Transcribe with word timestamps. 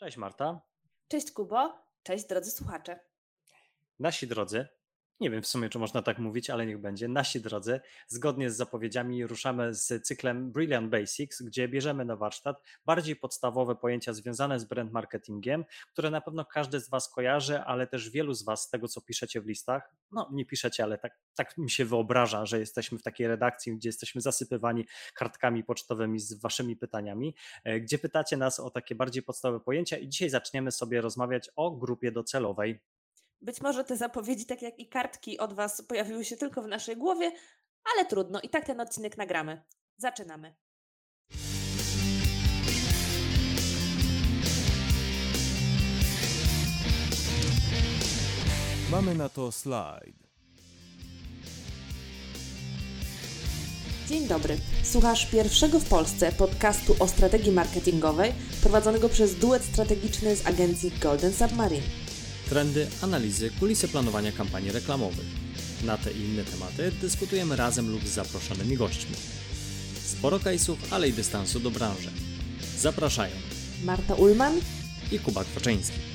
Cześć 0.00 0.16
Marta. 0.16 0.60
Cześć 1.08 1.30
Kubo, 1.32 1.78
cześć 2.02 2.24
drodzy 2.26 2.50
słuchacze. 2.50 3.00
Nasi 3.98 4.26
drodzy, 4.26 4.68
nie 5.20 5.30
wiem 5.30 5.42
w 5.42 5.46
sumie, 5.46 5.68
czy 5.68 5.78
można 5.78 6.02
tak 6.02 6.18
mówić, 6.18 6.50
ale 6.50 6.66
niech 6.66 6.78
będzie. 6.78 7.08
Nasi 7.08 7.40
drodzy, 7.40 7.80
zgodnie 8.08 8.50
z 8.50 8.56
zapowiedziami 8.56 9.26
ruszamy 9.26 9.74
z 9.74 10.06
cyklem 10.06 10.52
Brilliant 10.52 10.90
Basics, 10.90 11.42
gdzie 11.42 11.68
bierzemy 11.68 12.04
na 12.04 12.16
warsztat 12.16 12.62
bardziej 12.86 13.16
podstawowe 13.16 13.76
pojęcia 13.76 14.12
związane 14.12 14.60
z 14.60 14.64
brand 14.64 14.92
marketingiem, 14.92 15.64
które 15.92 16.10
na 16.10 16.20
pewno 16.20 16.44
każdy 16.44 16.80
z 16.80 16.90
Was 16.90 17.08
kojarzy, 17.08 17.60
ale 17.60 17.86
też 17.86 18.10
wielu 18.10 18.34
z 18.34 18.44
Was 18.44 18.62
z 18.62 18.70
tego, 18.70 18.88
co 18.88 19.00
piszecie 19.00 19.40
w 19.40 19.46
listach, 19.46 19.94
no 20.10 20.28
nie 20.32 20.46
piszecie, 20.46 20.84
ale 20.84 20.98
tak, 20.98 21.18
tak 21.34 21.58
mi 21.58 21.70
się 21.70 21.84
wyobraża, 21.84 22.46
że 22.46 22.58
jesteśmy 22.58 22.98
w 22.98 23.02
takiej 23.02 23.26
redakcji, 23.26 23.76
gdzie 23.76 23.88
jesteśmy 23.88 24.20
zasypywani 24.20 24.86
kartkami 25.14 25.64
pocztowymi 25.64 26.20
z 26.20 26.40
Waszymi 26.40 26.76
pytaniami, 26.76 27.34
e, 27.64 27.80
gdzie 27.80 27.98
pytacie 27.98 28.36
nas 28.36 28.60
o 28.60 28.70
takie 28.70 28.94
bardziej 28.94 29.22
podstawowe 29.22 29.64
pojęcia 29.64 29.96
i 29.98 30.08
dzisiaj 30.08 30.30
zaczniemy 30.30 30.72
sobie 30.72 31.00
rozmawiać 31.00 31.50
o 31.56 31.70
grupie 31.70 32.12
docelowej. 32.12 32.80
Być 33.42 33.60
może 33.60 33.84
te 33.84 33.96
zapowiedzi, 33.96 34.46
tak 34.46 34.62
jak 34.62 34.78
i 34.78 34.88
kartki 34.88 35.38
od 35.38 35.52
Was, 35.52 35.82
pojawiły 35.82 36.24
się 36.24 36.36
tylko 36.36 36.62
w 36.62 36.66
naszej 36.66 36.96
głowie, 36.96 37.32
ale 37.94 38.06
trudno, 38.06 38.40
i 38.40 38.48
tak 38.48 38.64
ten 38.64 38.80
odcinek 38.80 39.16
nagramy. 39.16 39.62
Zaczynamy. 39.96 40.54
Mamy 48.90 49.14
na 49.14 49.28
to 49.28 49.52
slajd. 49.52 50.16
Dzień 54.08 54.28
dobry. 54.28 54.56
Słuchasz 54.84 55.26
pierwszego 55.26 55.80
w 55.80 55.88
Polsce 55.88 56.32
podcastu 56.32 56.96
o 56.98 57.08
strategii 57.08 57.52
marketingowej 57.52 58.32
prowadzonego 58.62 59.08
przez 59.08 59.34
duet 59.34 59.62
strategiczny 59.64 60.36
z 60.36 60.46
agencji 60.46 60.90
Golden 60.90 61.32
Submarine. 61.32 62.09
Trendy, 62.50 62.86
analizy, 63.02 63.50
kulisy 63.50 63.88
planowania 63.88 64.32
kampanii 64.32 64.72
reklamowych. 64.72 65.26
Na 65.84 65.96
te 65.98 66.10
i 66.10 66.20
inne 66.20 66.44
tematy 66.44 66.92
dyskutujemy 67.00 67.56
razem 67.56 67.90
lub 67.90 68.08
z 68.08 68.14
zaproszonymi 68.14 68.76
gośćmi. 68.76 69.16
Sporo 70.04 70.38
case'ów, 70.38 70.76
ale 70.90 71.08
i 71.08 71.12
dystansu 71.12 71.60
do 71.60 71.70
branży. 71.70 72.10
Zapraszają 72.78 73.36
Marta 73.84 74.14
Ulman 74.14 74.54
i 75.12 75.18
Kuba 75.18 75.44
Kwaczyński. 75.44 76.09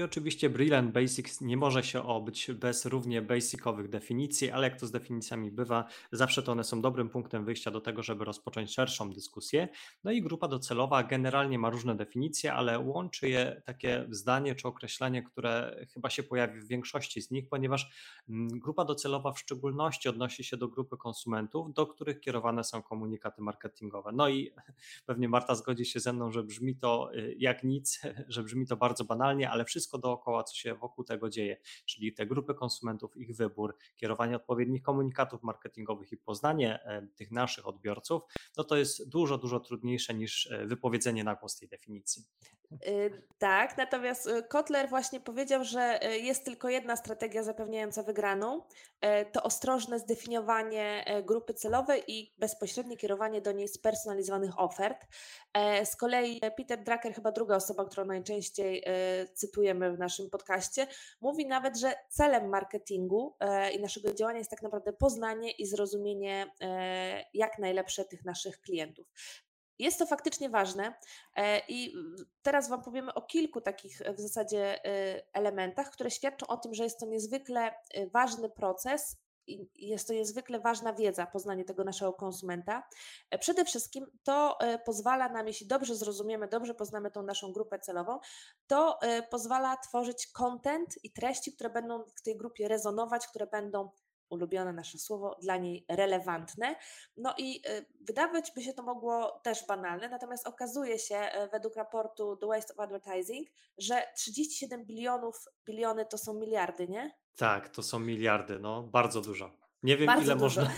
I 0.00 0.02
oczywiście 0.02 0.50
Brilliant 0.50 0.92
Basics 0.92 1.40
nie 1.40 1.56
może 1.56 1.82
się 1.82 2.02
obyć 2.02 2.50
bez 2.52 2.86
równie 2.86 3.22
basicowych 3.22 3.88
definicji, 3.88 4.50
ale 4.50 4.68
jak 4.68 4.80
to 4.80 4.86
z 4.86 4.90
definicjami 4.90 5.50
bywa, 5.50 5.84
zawsze 6.12 6.42
to 6.42 6.52
one 6.52 6.64
są 6.64 6.80
dobrym 6.80 7.10
punktem 7.10 7.44
wyjścia 7.44 7.70
do 7.70 7.80
tego, 7.80 8.02
żeby 8.02 8.24
rozpocząć 8.24 8.74
szerszą 8.74 9.12
dyskusję. 9.12 9.68
No 10.04 10.10
i 10.10 10.22
grupa 10.22 10.48
docelowa 10.48 11.02
generalnie 11.02 11.58
ma 11.58 11.70
różne 11.70 11.96
definicje, 11.96 12.52
ale 12.52 12.78
łączy 12.78 13.28
je 13.28 13.62
takie 13.64 14.06
zdanie 14.10 14.54
czy 14.54 14.68
określenie, 14.68 15.22
które 15.22 15.86
chyba 15.94 16.10
się 16.10 16.22
pojawi 16.22 16.60
w 16.60 16.66
większości 16.66 17.22
z 17.22 17.30
nich, 17.30 17.48
ponieważ 17.48 17.90
mm, 18.28 18.48
grupa 18.48 18.84
docelowa 18.84 19.32
w 19.32 19.38
szczególności 19.38 20.08
odnosi 20.08 20.44
się 20.44 20.56
do 20.56 20.68
grupy 20.68 20.96
konsumentów, 20.96 21.72
do 21.72 21.86
których 21.86 22.20
kierowane 22.20 22.64
są 22.64 22.82
komunikaty 22.82 23.42
marketingowe. 23.42 24.12
No 24.12 24.28
i 24.28 24.52
pewnie 25.06 25.28
Marta 25.28 25.54
zgodzi 25.54 25.84
się 25.84 26.00
ze 26.00 26.12
mną, 26.12 26.32
że 26.32 26.42
brzmi 26.42 26.76
to 26.76 27.10
y, 27.14 27.34
jak 27.38 27.64
nic, 27.64 28.00
że 28.28 28.42
brzmi 28.42 28.66
to 28.66 28.76
bardzo 28.76 29.04
banalnie, 29.04 29.50
ale 29.50 29.64
wszystko 29.64 29.89
wszystko 29.90 29.98
dookoła, 29.98 30.44
co 30.44 30.54
się 30.54 30.74
wokół 30.74 31.04
tego 31.04 31.30
dzieje, 31.30 31.56
czyli 31.86 32.12
te 32.12 32.26
grupy 32.26 32.54
konsumentów, 32.54 33.16
ich 33.16 33.36
wybór, 33.36 33.76
kierowanie 33.96 34.36
odpowiednich 34.36 34.82
komunikatów 34.82 35.42
marketingowych 35.42 36.12
i 36.12 36.16
poznanie 36.16 36.82
e, 36.84 37.06
tych 37.16 37.30
naszych 37.30 37.66
odbiorców, 37.66 38.22
no 38.56 38.64
to 38.64 38.76
jest 38.76 39.08
dużo, 39.08 39.38
dużo 39.38 39.60
trudniejsze 39.60 40.14
niż 40.14 40.46
e, 40.46 40.66
wypowiedzenie 40.66 41.24
na 41.24 41.34
głos 41.34 41.56
tej 41.56 41.68
definicji. 41.68 42.24
Y, 42.72 43.22
tak, 43.38 43.76
natomiast 43.78 44.26
y, 44.26 44.42
Kotler 44.42 44.88
właśnie 44.88 45.20
powiedział, 45.20 45.64
że 45.64 46.00
y, 46.06 46.18
jest 46.18 46.44
tylko 46.44 46.68
jedna 46.68 46.96
strategia 46.96 47.42
zapewniająca 47.42 48.02
wygraną. 48.02 48.62
To 49.32 49.42
ostrożne 49.42 49.98
zdefiniowanie 49.98 51.04
grupy 51.26 51.54
celowej 51.54 52.02
i 52.08 52.34
bezpośrednie 52.38 52.96
kierowanie 52.96 53.40
do 53.40 53.52
niej 53.52 53.68
spersonalizowanych 53.68 54.58
ofert. 54.60 55.06
Z 55.84 55.96
kolei 55.96 56.40
Peter 56.56 56.84
Drucker, 56.84 57.14
chyba 57.14 57.32
druga 57.32 57.56
osoba, 57.56 57.84
którą 57.84 58.04
najczęściej 58.04 58.84
cytujemy 59.34 59.79
w 59.80 59.98
naszym 59.98 60.30
podcaście, 60.30 60.86
mówi 61.20 61.46
nawet, 61.46 61.78
że 61.78 61.94
celem 62.08 62.48
marketingu 62.48 63.36
i 63.72 63.80
naszego 63.80 64.14
działania 64.14 64.38
jest 64.38 64.50
tak 64.50 64.62
naprawdę 64.62 64.92
poznanie 64.92 65.50
i 65.50 65.66
zrozumienie 65.66 66.46
jak 67.34 67.58
najlepsze 67.58 68.04
tych 68.04 68.24
naszych 68.24 68.60
klientów. 68.60 69.06
Jest 69.80 69.98
to 69.98 70.06
faktycznie 70.06 70.50
ważne 70.50 70.94
e, 71.36 71.62
i 71.68 71.94
teraz 72.42 72.68
Wam 72.68 72.82
powiemy 72.82 73.14
o 73.14 73.22
kilku 73.22 73.60
takich 73.60 74.02
e, 74.02 74.14
w 74.14 74.20
zasadzie 74.20 74.84
e, 74.84 75.22
elementach, 75.32 75.90
które 75.90 76.10
świadczą 76.10 76.46
o 76.46 76.56
tym, 76.56 76.74
że 76.74 76.84
jest 76.84 77.00
to 77.00 77.06
niezwykle 77.06 77.74
ważny 78.12 78.50
proces 78.50 79.16
jest 79.74 80.08
to 80.08 80.14
niezwykle 80.14 80.60
ważna 80.60 80.92
wiedza, 80.92 81.26
poznanie 81.26 81.64
tego 81.64 81.84
naszego 81.84 82.12
konsumenta. 82.12 82.88
Przede 83.40 83.64
wszystkim 83.64 84.06
to 84.22 84.58
pozwala 84.84 85.28
nam, 85.28 85.46
jeśli 85.46 85.66
dobrze 85.66 85.96
zrozumiemy, 85.96 86.48
dobrze 86.48 86.74
poznamy 86.74 87.10
tą 87.10 87.22
naszą 87.22 87.52
grupę 87.52 87.78
celową, 87.78 88.18
to 88.66 88.98
pozwala 89.30 89.76
tworzyć 89.76 90.26
content 90.26 91.04
i 91.04 91.12
treści, 91.12 91.52
które 91.52 91.70
będą 91.70 92.04
w 92.16 92.22
tej 92.22 92.36
grupie 92.36 92.68
rezonować, 92.68 93.26
które 93.26 93.46
będą 93.46 93.90
ulubione 94.30 94.72
nasze 94.72 94.98
słowo, 94.98 95.36
dla 95.42 95.56
niej 95.56 95.84
relevantne. 95.88 96.76
No 97.16 97.34
i 97.38 97.62
y, 97.68 97.86
wydawać 98.00 98.52
by 98.54 98.62
się 98.62 98.72
to 98.72 98.82
mogło 98.82 99.40
też 99.42 99.66
banalne, 99.66 100.08
natomiast 100.08 100.46
okazuje 100.46 100.98
się 100.98 101.16
y, 101.16 101.48
według 101.52 101.76
raportu 101.76 102.36
The 102.36 102.46
Waste 102.46 102.74
of 102.74 102.80
Advertising, 102.80 103.48
że 103.78 104.02
37 104.16 104.84
bilionów, 104.84 105.44
biliony 105.66 106.06
to 106.06 106.18
są 106.18 106.34
miliardy, 106.34 106.88
nie? 106.88 107.14
Tak, 107.36 107.68
to 107.68 107.82
są 107.82 107.98
miliardy, 107.98 108.58
no 108.58 108.82
bardzo 108.82 109.20
dużo. 109.20 109.50
Nie 109.82 109.96
wiem 109.96 110.06
bardzo 110.06 110.24
ile 110.24 110.34
dużo. 110.34 110.60
można 110.60 110.74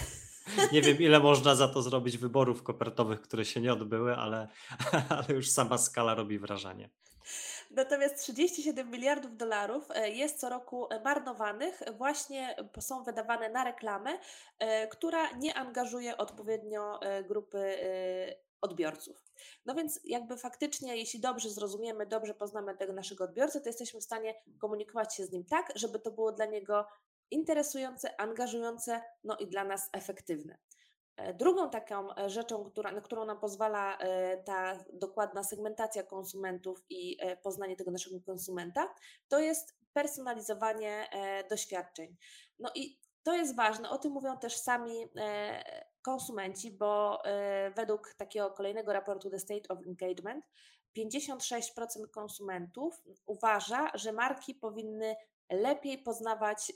nie 0.73 0.83
wiem 0.83 0.99
ile 0.99 1.21
można 1.21 1.55
za 1.55 1.69
to 1.69 1.83
zrobić 1.83 2.19
wyborów 2.19 2.63
kopertowych, 2.63 3.21
które 3.21 3.45
się 3.45 3.61
nie 3.61 3.73
odbyły, 3.73 4.17
ale, 4.17 4.49
ale 5.09 5.25
już 5.29 5.51
sama 5.51 5.79
skala 5.79 6.15
robi 6.15 6.39
wrażenie. 6.39 6.91
Natomiast 7.75 8.19
37 8.19 8.91
miliardów 8.91 9.37
dolarów 9.37 9.91
e, 9.91 10.11
jest 10.11 10.41
co 10.41 10.49
roku 10.49 10.87
e, 10.91 11.01
marnowanych, 11.01 11.81
właśnie 11.97 12.57
są 12.81 13.03
wydawane 13.03 13.49
na 13.49 13.65
reklamę, 13.65 14.19
e, 14.59 14.89
która 14.89 15.31
nie 15.33 15.55
angażuje 15.55 16.17
odpowiednio 16.17 17.01
grupy 17.29 17.77
odbiorców. 18.61 19.25
No 19.67 19.75
więc 19.75 20.01
jakby 20.05 20.37
faktycznie, 20.37 20.97
jeśli 20.97 21.21
dobrze 21.21 21.51
zrozumiemy, 21.51 22.07
dobrze 22.07 22.35
poznamy 22.35 22.77
tego 22.77 22.93
naszego 22.93 23.25
odbiorcę, 23.25 23.61
to 23.61 23.69
jesteśmy 23.69 24.01
w 24.01 24.05
stanie 24.05 24.35
komunikować 24.59 25.17
się 25.17 25.27
z 25.27 25.33
nim 25.33 25.45
tak, 25.45 25.73
żeby 25.75 25.99
to 25.99 26.11
było 26.11 26.33
dla 26.33 26.47
niego 26.47 26.87
interesujące, 27.31 28.21
angażujące, 28.21 29.03
no 29.25 29.37
i 29.37 29.47
dla 29.47 29.65
nas 29.65 29.89
efektywne. 29.93 30.59
E, 31.17 31.35
drugą 31.35 31.71
taką 31.71 32.15
e, 32.15 32.31
rzeczą, 32.31 32.65
która, 32.65 32.93
na 32.93 33.01
którą 33.01 33.25
nam 33.25 33.41
pozwala 33.41 33.99
e, 33.99 34.37
ta 34.37 34.85
dokładna 34.93 35.45
segmentacja 35.45 36.03
konsumentów 36.03 36.85
i 36.91 37.17
poznanie 37.43 37.77
tego 37.77 37.91
naszego 37.91 38.21
konsumenta, 38.21 38.95
to 39.29 39.39
jest 39.39 39.75
personalizowanie 39.93 41.09
doświadczeń. 41.51 42.17
No 42.59 42.71
i 42.75 42.99
to 43.23 43.35
jest 43.35 43.57
ważne, 43.57 43.91
o 43.91 43.99
tym 43.99 44.13
mówią 44.13 44.39
też 44.39 44.57
sami 44.57 45.07
konsumenci, 46.03 46.71
bo 46.71 47.23
według 47.77 48.15
takiego 48.15 48.51
kolejnego 48.51 48.93
raportu 48.93 49.31
The 49.31 49.39
State 49.39 49.69
of 49.69 49.79
Engagement 49.87 50.45
56% 50.99 52.11
konsumentów 52.11 53.03
uważa, 53.27 53.91
że 53.95 54.13
marki 54.13 54.55
powinny 54.55 55.17
lepiej 55.51 55.99
poznawać 55.99 56.73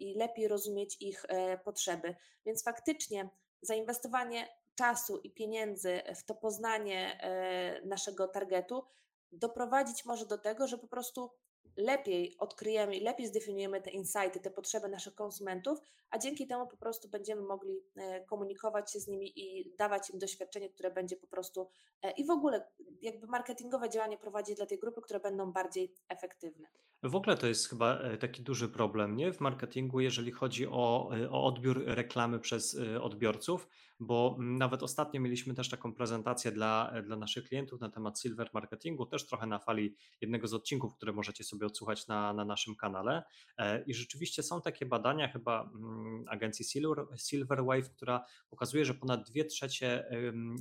i 0.00 0.14
lepiej 0.14 0.48
rozumieć 0.48 0.96
ich 1.00 1.24
potrzeby. 1.64 2.16
Więc 2.46 2.64
faktycznie 2.64 3.30
zainwestowanie 3.62 4.48
czasu 4.74 5.18
i 5.18 5.30
pieniędzy 5.30 6.02
w 6.16 6.24
to 6.24 6.34
poznanie 6.34 7.22
e, 7.22 7.86
naszego 7.86 8.28
targetu 8.28 8.84
doprowadzić 9.32 10.04
może 10.04 10.26
do 10.26 10.38
tego, 10.38 10.66
że 10.66 10.78
po 10.78 10.88
prostu 10.88 11.30
lepiej 11.76 12.36
odkryjemy 12.38 12.96
i 12.96 13.00
lepiej 13.00 13.26
zdefiniujemy 13.26 13.82
te 13.82 13.90
insighty, 13.90 14.40
te 14.40 14.50
potrzeby 14.50 14.88
naszych 14.88 15.14
konsumentów, 15.14 15.78
a 16.10 16.18
dzięki 16.18 16.46
temu 16.46 16.66
po 16.66 16.76
prostu 16.76 17.08
będziemy 17.08 17.42
mogli 17.42 17.80
e, 17.96 18.24
komunikować 18.24 18.92
się 18.92 19.00
z 19.00 19.08
nimi 19.08 19.32
i 19.40 19.74
dawać 19.78 20.10
im 20.10 20.18
doświadczenie, 20.18 20.70
które 20.70 20.90
będzie 20.90 21.16
po 21.16 21.26
prostu 21.26 21.68
e, 22.02 22.10
i 22.10 22.26
w 22.26 22.30
ogóle 22.30 22.68
jakby 23.02 23.26
marketingowe 23.26 23.90
działanie 23.90 24.18
prowadzić 24.18 24.56
dla 24.56 24.66
tej 24.66 24.78
grupy, 24.78 25.00
które 25.00 25.20
będą 25.20 25.52
bardziej 25.52 25.94
efektywne. 26.08 26.68
W 27.02 27.16
ogóle 27.16 27.36
to 27.36 27.46
jest 27.46 27.68
chyba 27.68 27.98
taki 28.20 28.42
duży 28.42 28.68
problem 28.68 29.16
nie? 29.16 29.32
w 29.32 29.40
marketingu, 29.40 30.00
jeżeli 30.00 30.32
chodzi 30.32 30.66
o, 30.66 31.10
o 31.30 31.44
odbiór 31.44 31.84
reklamy 31.86 32.38
przez 32.38 32.78
odbiorców, 33.00 33.68
bo 34.00 34.36
nawet 34.38 34.82
ostatnio 34.82 35.20
mieliśmy 35.20 35.54
też 35.54 35.68
taką 35.68 35.94
prezentację 35.94 36.52
dla, 36.52 36.92
dla 37.02 37.16
naszych 37.16 37.44
klientów 37.44 37.80
na 37.80 37.90
temat 37.90 38.20
silver 38.20 38.50
marketingu, 38.54 39.06
też 39.06 39.26
trochę 39.26 39.46
na 39.46 39.58
fali 39.58 39.94
jednego 40.20 40.48
z 40.48 40.54
odcinków, 40.54 40.94
które 40.94 41.12
możecie 41.12 41.44
sobie 41.44 41.66
odsłuchać 41.66 42.06
na, 42.06 42.32
na 42.32 42.44
naszym 42.44 42.76
kanale. 42.76 43.22
E, 43.58 43.82
I 43.82 43.94
rzeczywiście 43.94 44.42
są 44.42 44.62
takie 44.62 44.86
badania 44.86 45.28
chyba 45.28 45.70
mm, 45.74 46.24
agencji 46.28 46.64
Silver, 46.64 47.06
Silverwave, 47.16 47.90
która 47.90 48.24
pokazuje, 48.50 48.84
że 48.84 48.94
ponad 48.94 49.30
dwie 49.30 49.44
trzecie 49.44 50.10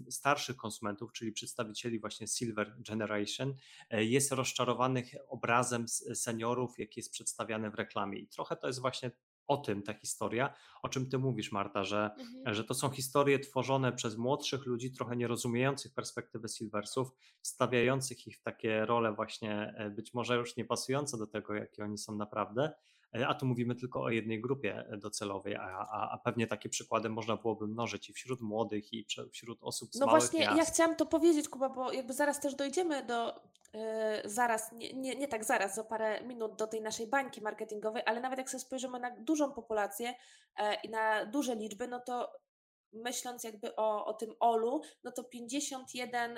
starszych 0.09 0.55
konsumentów, 0.55 1.13
czyli 1.13 1.31
przedstawicieli 1.31 1.99
właśnie 1.99 2.27
Silver 2.27 2.75
Generation, 2.79 3.53
e, 3.89 4.05
jest 4.05 4.31
rozczarowanych 4.31 5.15
obrazem 5.27 5.87
seniorów, 6.13 6.79
jaki 6.79 6.99
jest 6.99 7.11
przedstawiany 7.11 7.71
w 7.71 7.75
reklamie. 7.75 8.19
I 8.19 8.27
trochę 8.27 8.55
to 8.55 8.67
jest 8.67 8.81
właśnie 8.81 9.11
o 9.49 9.57
tym 9.57 9.83
ta 9.83 9.93
historia, 9.93 10.53
o 10.81 10.89
czym 10.89 11.09
ty 11.09 11.17
mówisz, 11.17 11.51
Marta, 11.51 11.83
że, 11.83 12.09
Mhm. 12.19 12.55
że 12.55 12.63
to 12.63 12.73
są 12.73 12.89
historie 12.89 13.39
tworzone 13.39 13.91
przez 13.93 14.17
młodszych 14.17 14.65
ludzi, 14.65 14.91
trochę 14.91 15.15
nierozumiejących 15.15 15.93
perspektywy 15.93 16.47
Silversów, 16.49 17.11
stawiających 17.41 18.27
ich 18.27 18.37
w 18.37 18.41
takie 18.41 18.85
role 18.85 19.13
właśnie 19.13 19.73
e, 19.77 19.89
być 19.89 20.13
może 20.13 20.35
już 20.35 20.55
nie 20.57 20.65
pasujące 20.65 21.17
do 21.17 21.27
tego, 21.27 21.53
jakie 21.53 21.83
oni 21.83 21.97
są 21.97 22.15
naprawdę, 22.15 22.71
a 23.27 23.33
tu 23.33 23.45
mówimy 23.45 23.75
tylko 23.75 24.01
o 24.01 24.09
jednej 24.09 24.41
grupie 24.41 24.85
e, 24.89 24.97
docelowej, 24.97 25.55
a, 25.55 25.87
a, 25.91 26.11
a 26.11 26.17
pewnie 26.17 26.47
takie 26.47 26.69
przykłady 26.69 27.09
można 27.09 27.37
byłoby 27.37 27.67
mnożyć 27.67 28.09
i 28.09 28.13
wśród 28.13 28.41
młodych, 28.41 28.93
i 28.93 29.05
wśród 29.31 29.59
osób 29.61 29.93
z 29.93 29.99
No 29.99 30.07
właśnie, 30.07 30.43
ja 30.43 30.55
miast. 30.55 30.73
chciałam 30.73 30.95
to 30.95 31.05
powiedzieć, 31.05 31.49
Kuba, 31.49 31.69
bo 31.69 31.91
jakby 31.91 32.13
zaraz 32.13 32.39
też 32.39 32.55
dojdziemy 32.55 33.05
do, 33.05 33.35
e, 33.73 34.21
zaraz, 34.25 34.71
nie, 34.71 34.93
nie, 34.93 35.15
nie 35.15 35.27
tak 35.27 35.43
zaraz, 35.43 35.75
za 35.75 35.83
parę 35.83 36.23
minut 36.23 36.55
do 36.55 36.67
tej 36.67 36.81
naszej 36.81 37.07
bańki 37.07 37.41
marketingowej, 37.41 38.03
ale 38.05 38.19
nawet 38.19 38.39
jak 38.39 38.49
sobie 38.49 38.61
spojrzymy 38.61 38.99
na 38.99 39.11
dużą 39.19 39.51
populację 39.51 40.13
e, 40.55 40.81
i 40.81 40.89
na 40.89 41.25
duże 41.25 41.55
liczby, 41.55 41.87
no 41.87 41.99
to 41.99 42.31
myśląc 42.93 43.43
jakby 43.43 43.75
o, 43.75 44.05
o 44.05 44.13
tym 44.13 44.33
OLU, 44.39 44.81
no 45.03 45.11
to 45.11 45.23
51% 45.23 46.37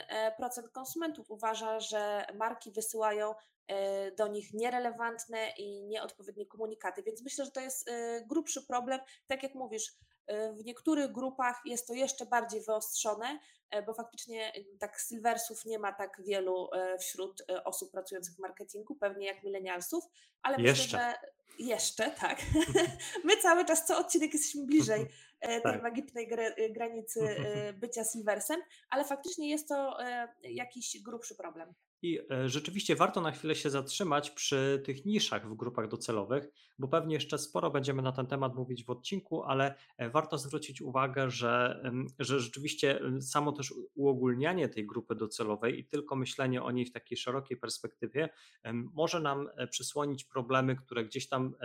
konsumentów 0.73 1.31
uważa, 1.31 1.79
że 1.79 2.25
marki 2.35 2.71
wysyłają 2.71 3.31
e, 3.31 3.35
do 4.17 4.27
nich 4.27 4.53
nierelewantne 4.53 5.49
i 5.57 5.83
nieodpowiednie 5.83 6.45
komunikaty, 6.45 7.03
więc 7.03 7.23
myślę, 7.23 7.45
że 7.45 7.51
to 7.51 7.59
jest 7.59 7.87
e, 7.87 8.21
grubszy 8.25 8.65
problem. 8.67 8.99
Tak 9.27 9.43
jak 9.43 9.55
mówisz, 9.55 9.93
e, 10.27 10.53
w 10.53 10.65
niektórych 10.65 11.11
grupach 11.11 11.61
jest 11.65 11.87
to 11.87 11.93
jeszcze 11.93 12.25
bardziej 12.25 12.61
wyostrzone, 12.61 13.39
e, 13.69 13.83
bo 13.83 13.93
faktycznie 13.93 14.53
e, 14.53 14.77
tak 14.79 14.99
silversów 14.99 15.65
nie 15.65 15.79
ma 15.79 15.93
tak 15.93 16.21
wielu 16.25 16.69
e, 16.73 16.97
wśród 16.97 17.41
e, 17.49 17.63
osób 17.63 17.91
pracujących 17.91 18.35
w 18.35 18.39
marketingu, 18.39 18.95
pewnie 18.95 19.27
jak 19.27 19.43
milenialsów, 19.43 20.03
ale 20.41 20.57
Jeszcze. 20.57 20.83
myślę, 20.83 20.99
że 20.99 21.31
jeszcze, 21.59 22.11
tak. 22.11 22.41
My 23.25 23.37
cały 23.37 23.65
czas, 23.65 23.85
co 23.85 23.97
odcinek 23.97 24.33
jesteśmy 24.33 24.65
bliżej 24.65 25.01
e, 25.39 25.47
tej 25.47 25.61
Tak. 25.61 25.83
magicznej 25.83 26.27
gra- 26.27 26.53
e, 26.57 26.69
granicy 26.69 27.21
e, 27.21 27.73
bycia 27.73 28.03
silversem, 28.03 28.61
ale 28.89 29.05
faktycznie 29.05 29.49
jest 29.49 29.67
to 29.67 30.03
e, 30.05 30.27
jakiś 30.43 31.01
grubszy 31.01 31.35
problem. 31.35 31.73
I 32.01 32.19
e, 32.31 32.49
rzeczywiście 32.49 32.95
warto 32.95 33.21
na 33.21 33.31
chwilę 33.31 33.55
się 33.55 33.69
zatrzymać 33.69 34.31
przy 34.31 34.81
tych 34.85 35.05
niszach 35.05 35.49
w 35.49 35.55
grupach 35.55 35.87
docelowych, 35.87 36.47
bo 36.79 36.87
pewnie 36.87 37.13
jeszcze 37.13 37.37
sporo 37.37 37.71
będziemy 37.71 38.01
na 38.01 38.11
ten 38.11 38.27
temat 38.27 38.55
mówić 38.55 38.85
w 38.85 38.89
odcinku, 38.89 39.43
ale 39.43 39.75
e, 39.97 40.09
warto 40.09 40.37
zwrócić 40.37 40.81
uwagę, 40.81 41.29
że, 41.29 41.83
że 42.19 42.39
rzeczywiście 42.39 42.99
em, 42.99 43.21
samo 43.21 43.51
też 43.51 43.73
uogólnianie 43.95 44.69
tej 44.69 44.85
grupy 44.85 45.15
docelowej 45.15 45.79
i 45.79 45.85
tylko 45.85 46.15
myślenie 46.15 46.63
o 46.63 46.71
niej 46.71 46.85
w 46.85 46.91
takiej 46.91 47.17
szerokiej 47.17 47.57
perspektywie 47.57 48.29
może 48.73 49.19
nam 49.19 49.49
e, 49.55 49.67
przysłonić 49.67 50.23
problemy, 50.23 50.75
które 50.75 51.05
gdzieś 51.05 51.27
tam 51.27 51.55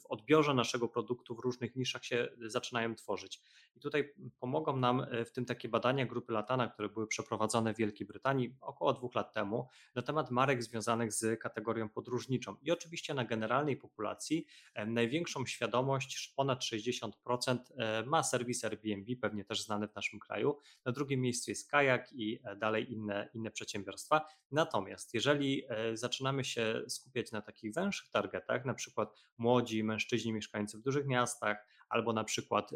w 0.00 0.06
odbiorze 0.06 0.54
naszego 0.54 0.88
produktu 0.88 1.34
w 1.34 1.38
różnych 1.38 1.76
niszach 1.76 2.04
się 2.04 2.28
zaczynają 2.46 2.94
tworzyć. 2.94 3.42
I 3.76 3.80
tutaj 3.80 4.14
pomogą 4.40 4.76
nam 4.76 5.00
e, 5.00 5.24
w 5.24 5.32
tym 5.32 5.44
takie 5.44 5.68
badania 5.68 6.06
grupy 6.06 6.32
Latana, 6.32 6.68
które 6.68 6.88
były 6.88 7.06
przeprowadzone 7.06 7.74
w 7.74 7.76
Wielkiej 7.76 8.06
Brytanii 8.06 8.54
około 8.60 8.92
dwóch 8.92 9.14
lat 9.14 9.32
temu 9.32 9.68
na 9.94 10.02
temat 10.02 10.30
marek 10.30 10.62
związanych 10.62 11.12
z 11.12 11.40
kategorią 11.40 11.88
podróżniczą. 11.88 12.56
I 12.62 12.70
oczywiście 12.70 13.14
na 13.14 13.24
generalnej 13.24 13.76
populacji 13.76 14.46
e, 14.74 14.86
największą 14.86 15.46
świadomość, 15.46 16.32
ponad 16.36 16.60
60% 16.60 17.58
e, 17.76 18.02
ma 18.06 18.22
serwis 18.22 18.64
Airbnb, 18.64 19.16
pewnie 19.20 19.44
też 19.44 19.62
znany 19.62 19.88
w 19.88 19.94
naszym 19.94 20.18
kraju. 20.18 20.58
Na 20.84 20.92
drugim 20.92 21.20
miejscu 21.20 21.50
jest 21.50 21.70
Kajak 21.70 22.12
i 22.12 22.40
e, 22.44 22.56
dalej 22.56 22.92
inne, 22.92 23.28
inne 23.34 23.50
przedsiębiorstwa. 23.50 24.26
Natomiast 24.50 25.14
jeżeli 25.14 25.62
zaczynamy 25.94 26.44
się 26.44 26.82
skupiać 26.88 27.32
na 27.32 27.42
takich 27.42 27.74
węższych 27.74 28.10
targetach, 28.10 28.64
na 28.64 28.74
przykład 28.74 29.14
młodzi 29.38 29.84
mężczyźni 29.84 30.32
mieszkający 30.32 30.78
w 30.78 30.82
dużych 30.82 31.06
miastach, 31.06 31.66
albo 31.88 32.12
na 32.12 32.24
przykład 32.24 32.70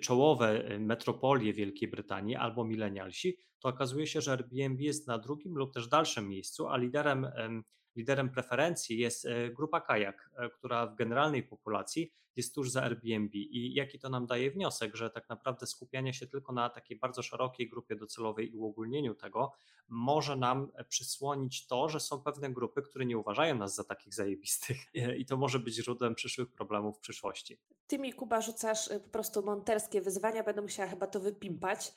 czołowe 0.00 0.72
y, 0.72 0.80
metropolie 0.80 1.52
Wielkiej 1.52 1.88
Brytanii 1.88 2.36
albo 2.36 2.64
milenialsi, 2.64 3.36
to 3.58 3.68
okazuje 3.68 4.06
się, 4.06 4.20
że 4.20 4.32
Airbnb 4.32 4.82
jest 4.82 5.06
na 5.08 5.18
drugim 5.18 5.54
lub 5.54 5.74
też 5.74 5.88
dalszym 5.88 6.28
miejscu, 6.28 6.68
a 6.68 6.76
liderem, 6.76 7.24
em, 7.24 7.64
liderem 7.96 8.30
preferencji 8.30 8.98
jest 8.98 9.26
e, 9.26 9.50
grupa 9.50 9.80
Kajak, 9.80 10.30
e, 10.36 10.50
która 10.50 10.86
w 10.86 10.94
generalnej 10.94 11.42
populacji 11.42 12.12
jest 12.36 12.54
tuż 12.54 12.70
za 12.70 12.82
Airbnb. 12.82 13.38
I 13.38 13.74
jaki 13.74 13.98
to 13.98 14.08
nam 14.08 14.26
daje 14.26 14.50
wniosek, 14.50 14.96
że 14.96 15.10
tak 15.10 15.28
naprawdę 15.28 15.66
skupianie 15.66 16.14
się 16.14 16.26
tylko 16.26 16.52
na 16.52 16.70
takiej 16.70 16.98
bardzo 16.98 17.22
szerokiej 17.22 17.68
grupie 17.68 17.96
docelowej 17.96 18.52
i 18.52 18.56
uogólnieniu 18.56 19.14
tego 19.14 19.52
może 19.88 20.36
nam 20.36 20.70
e, 20.74 20.84
przysłonić 20.84 21.66
to, 21.66 21.88
że 21.88 22.00
są 22.00 22.22
pewne 22.22 22.50
grupy, 22.52 22.82
które 22.82 23.06
nie 23.06 23.18
uważają 23.18 23.54
nas 23.54 23.74
za 23.74 23.84
takich 23.84 24.14
zajebistych 24.14 24.76
i 25.20 25.26
to 25.26 25.36
może 25.36 25.58
być 25.58 25.74
źródłem 25.74 26.14
przyszłych 26.14 26.52
problemów 26.52 26.96
w 26.98 27.00
przyszłości. 27.00 27.58
Ty 27.86 27.98
mi, 27.98 28.12
Kuba, 28.12 28.40
rzucasz 28.40 28.88
po 28.88 29.10
prostu 29.10 29.42
monterskie 29.42 30.00
wyzwania, 30.00 30.42
będę 30.42 30.62
musiała 30.62 30.88
chyba 30.88 31.06
to 31.06 31.20
wypimpać, 31.20 31.92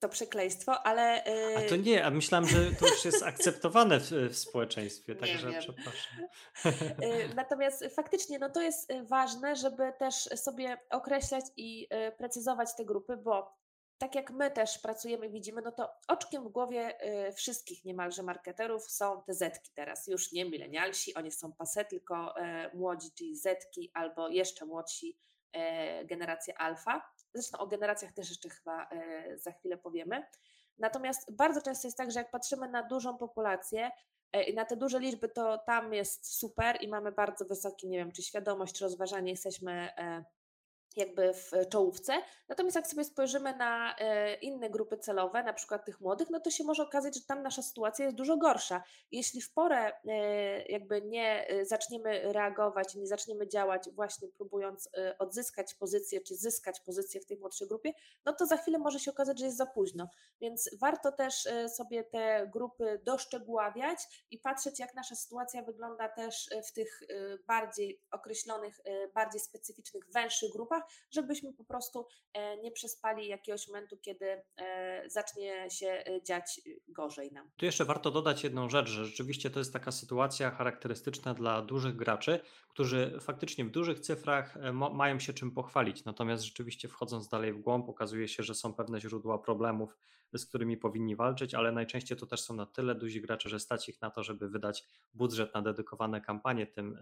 to 0.00 0.08
przekleństwo, 0.08 0.86
ale... 0.86 1.26
y, 1.26 1.56
A 1.56 1.68
to 1.68 1.76
nie, 1.76 2.04
a 2.04 2.10
myślałem, 2.10 2.48
że 2.48 2.70
to 2.80 2.86
już 2.86 3.04
jest 3.04 3.22
akceptowane 3.22 4.00
w, 4.00 4.10
w 4.10 4.36
społeczeństwie, 4.36 5.14
także 5.14 5.52
przepraszam. 5.58 6.18
Y, 7.02 7.34
Natomiast 7.34 7.84
faktycznie 7.94 8.38
no 8.38 8.50
to 8.50 8.62
jest 8.62 8.90
y, 8.90 9.04
ważne, 9.04 9.56
żeby 9.56 9.92
też 9.98 10.14
sobie 10.14 10.78
określać 10.90 11.44
i 11.56 11.88
y, 12.08 12.12
precyzować 12.12 12.68
te 12.76 12.84
grupy, 12.84 13.16
bo 13.16 13.62
tak 13.98 14.14
jak 14.14 14.30
my 14.30 14.50
też 14.50 14.78
pracujemy, 14.78 15.28
widzimy, 15.30 15.62
no 15.62 15.72
to 15.72 15.90
oczkiem 16.08 16.44
w 16.44 16.48
głowie 16.48 16.98
y, 17.28 17.32
wszystkich 17.32 17.84
niemalże 17.84 18.22
marketerów 18.22 18.90
są 18.90 19.22
te 19.26 19.34
zetki 19.34 19.70
teraz. 19.74 20.06
Już 20.06 20.32
nie 20.32 20.44
milenialsi, 20.44 21.14
oni 21.14 21.30
są 21.32 21.52
pase, 21.52 21.84
tylko 21.84 22.34
młodzi, 22.74 23.08
czyli 23.18 23.36
zetki 23.36 23.90
albo 23.94 24.28
jeszcze 24.28 24.66
młodsi, 24.66 25.18
generacja 26.04 26.54
alfa. 26.54 27.12
Zresztą 27.34 27.58
o 27.58 27.66
generacjach 27.66 28.12
też 28.12 28.28
jeszcze 28.28 28.48
chyba 28.48 28.88
e, 28.90 29.38
za 29.38 29.52
chwilę 29.52 29.76
powiemy. 29.76 30.26
Natomiast 30.78 31.32
bardzo 31.32 31.62
często 31.62 31.88
jest 31.88 31.98
tak, 31.98 32.10
że 32.10 32.20
jak 32.20 32.30
patrzymy 32.30 32.68
na 32.68 32.82
dużą 32.82 33.18
populację, 33.18 33.90
E, 34.32 34.42
I 34.42 34.54
na 34.54 34.64
te 34.64 34.76
duże 34.76 35.00
liczby 35.00 35.28
to 35.28 35.58
tam 35.58 35.94
jest 35.94 36.38
super 36.38 36.78
i 36.80 36.88
mamy 36.88 37.12
bardzo 37.12 37.44
wysoki, 37.44 37.88
nie 37.88 37.98
wiem, 37.98 38.12
czy 38.12 38.22
świadomość, 38.22 38.74
czy 38.74 38.84
rozważanie, 38.84 39.30
jesteśmy 39.30 39.72
e, 39.72 40.24
jakby 40.96 41.34
w 41.34 41.50
czołówce. 41.68 42.12
Natomiast 42.48 42.76
jak 42.76 42.86
sobie 42.86 43.04
spojrzymy 43.04 43.56
na 43.56 43.96
e, 43.98 44.34
inne 44.34 44.70
grupy 44.70 44.98
celowe, 44.98 45.42
na 45.42 45.52
przykład 45.52 45.84
tych 45.84 46.00
młodych, 46.00 46.30
no 46.30 46.40
to 46.40 46.50
się 46.50 46.64
może 46.64 46.82
okazać, 46.82 47.14
że 47.14 47.20
tam 47.26 47.42
nasza 47.42 47.62
sytuacja 47.62 48.04
jest 48.04 48.16
dużo 48.16 48.36
gorsza. 48.36 48.82
Jeśli 49.10 49.40
w 49.40 49.52
porę 49.52 49.92
e, 50.08 50.62
jakby 50.62 51.02
nie 51.02 51.48
e, 51.48 51.64
zaczniemy 51.64 52.32
reagować, 52.32 52.94
nie 52.94 53.06
zaczniemy 53.06 53.48
działać 53.48 53.90
właśnie 53.90 54.28
próbując 54.28 54.88
odzyskać 55.18 55.74
pozycję, 55.74 56.20
czy 56.20 56.36
zyskać 56.36 56.80
pozycję 56.80 57.20
w 57.20 57.26
tej 57.26 57.38
młodszej 57.38 57.68
grupie, 57.68 57.92
no 58.24 58.32
to 58.32 58.46
za 58.46 58.56
chwilę 58.56 58.78
może 58.78 58.98
się 58.98 59.10
okazać, 59.10 59.38
że 59.38 59.44
jest 59.44 59.56
za 59.56 59.66
późno. 59.66 60.08
Więc 60.40 60.70
warto 60.80 61.12
też 61.12 61.48
sobie 61.68 62.04
te 62.04 62.50
grupy 62.52 63.00
doszczegóławiać 63.04 63.98
i 64.30 64.38
patrzeć, 64.38 64.80
jak 64.80 64.94
nasza 64.94 65.14
sytuacja 65.14 65.62
wygląda 65.62 66.08
też 66.08 66.50
w 66.68 66.72
tych 66.72 67.02
bardziej 67.46 68.00
określonych, 68.10 68.80
bardziej 69.14 69.40
specyficznych, 69.40 70.10
węższych 70.10 70.52
grupach, 70.52 70.81
żebyśmy 71.10 71.52
po 71.52 71.64
prostu 71.64 72.06
e, 72.34 72.56
nie 72.56 72.70
przespali 72.70 73.28
jakiegoś 73.28 73.68
momentu, 73.68 73.96
kiedy 73.96 74.42
e, 74.56 75.10
zacznie 75.10 75.70
się 75.70 75.86
e, 75.86 76.22
dziać 76.22 76.60
gorzej 76.88 77.32
nam. 77.32 77.50
Tu 77.56 77.64
jeszcze 77.64 77.84
warto 77.84 78.10
dodać 78.10 78.44
jedną 78.44 78.68
rzecz, 78.68 78.88
że 78.88 79.06
rzeczywiście 79.06 79.50
to 79.50 79.58
jest 79.58 79.72
taka 79.72 79.92
sytuacja 79.92 80.50
charakterystyczna 80.50 81.34
dla 81.34 81.62
dużych 81.62 81.96
graczy, 81.96 82.40
którzy 82.68 83.18
faktycznie 83.20 83.64
w 83.64 83.70
dużych 83.70 84.00
cyfrach 84.00 84.56
mają 84.72 85.18
się 85.18 85.32
czym 85.32 85.50
pochwalić. 85.50 86.04
Natomiast 86.04 86.44
rzeczywiście 86.44 86.88
wchodząc 86.88 87.28
dalej 87.28 87.52
w 87.52 87.60
głąb, 87.60 87.88
okazuje 87.88 88.28
się, 88.28 88.42
że 88.42 88.54
są 88.54 88.74
pewne 88.74 89.00
źródła 89.00 89.38
problemów, 89.38 89.96
z 90.38 90.46
którymi 90.46 90.76
powinni 90.76 91.16
walczyć, 91.16 91.54
ale 91.54 91.72
najczęściej 91.72 92.18
to 92.18 92.26
też 92.26 92.40
są 92.40 92.54
na 92.54 92.66
tyle 92.66 92.94
duzi 92.94 93.20
gracze, 93.20 93.48
że 93.48 93.60
stać 93.60 93.88
ich 93.88 94.00
na 94.00 94.10
to, 94.10 94.22
żeby 94.22 94.48
wydać 94.48 94.84
budżet 95.14 95.54
na 95.54 95.62
dedykowane 95.62 96.20
kampanie 96.20 96.66
tym, 96.66 96.98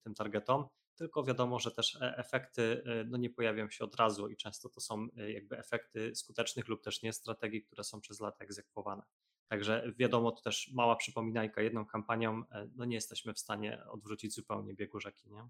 tym 0.00 0.14
targetom. 0.14 0.68
Tylko 0.98 1.24
wiadomo, 1.24 1.58
że 1.58 1.70
też 1.70 1.96
e- 1.96 2.16
efekty 2.16 2.82
e, 2.86 3.04
no, 3.04 3.18
nie 3.18 3.30
pojawią 3.30 3.70
się 3.70 3.84
od 3.84 3.94
razu 3.94 4.28
i 4.28 4.36
często 4.36 4.68
to 4.68 4.80
są 4.80 5.08
e, 5.16 5.32
jakby 5.32 5.58
efekty 5.58 6.14
skutecznych 6.14 6.68
lub 6.68 6.82
też 6.82 7.02
nie 7.02 7.12
strategii, 7.12 7.62
które 7.62 7.84
są 7.84 8.00
przez 8.00 8.20
lata 8.20 8.44
egzekwowane. 8.44 9.02
Także 9.48 9.92
wiadomo, 9.98 10.32
to 10.32 10.42
też 10.42 10.70
mała 10.74 10.96
przypominajka, 10.96 11.62
jedną 11.62 11.86
kampanią 11.86 12.42
e, 12.52 12.68
no 12.76 12.84
nie 12.84 12.94
jesteśmy 12.94 13.34
w 13.34 13.38
stanie 13.38 13.84
odwrócić 13.90 14.34
zupełnie 14.34 14.74
biegu 14.74 15.00
rzeki. 15.00 15.30
Nie? 15.30 15.42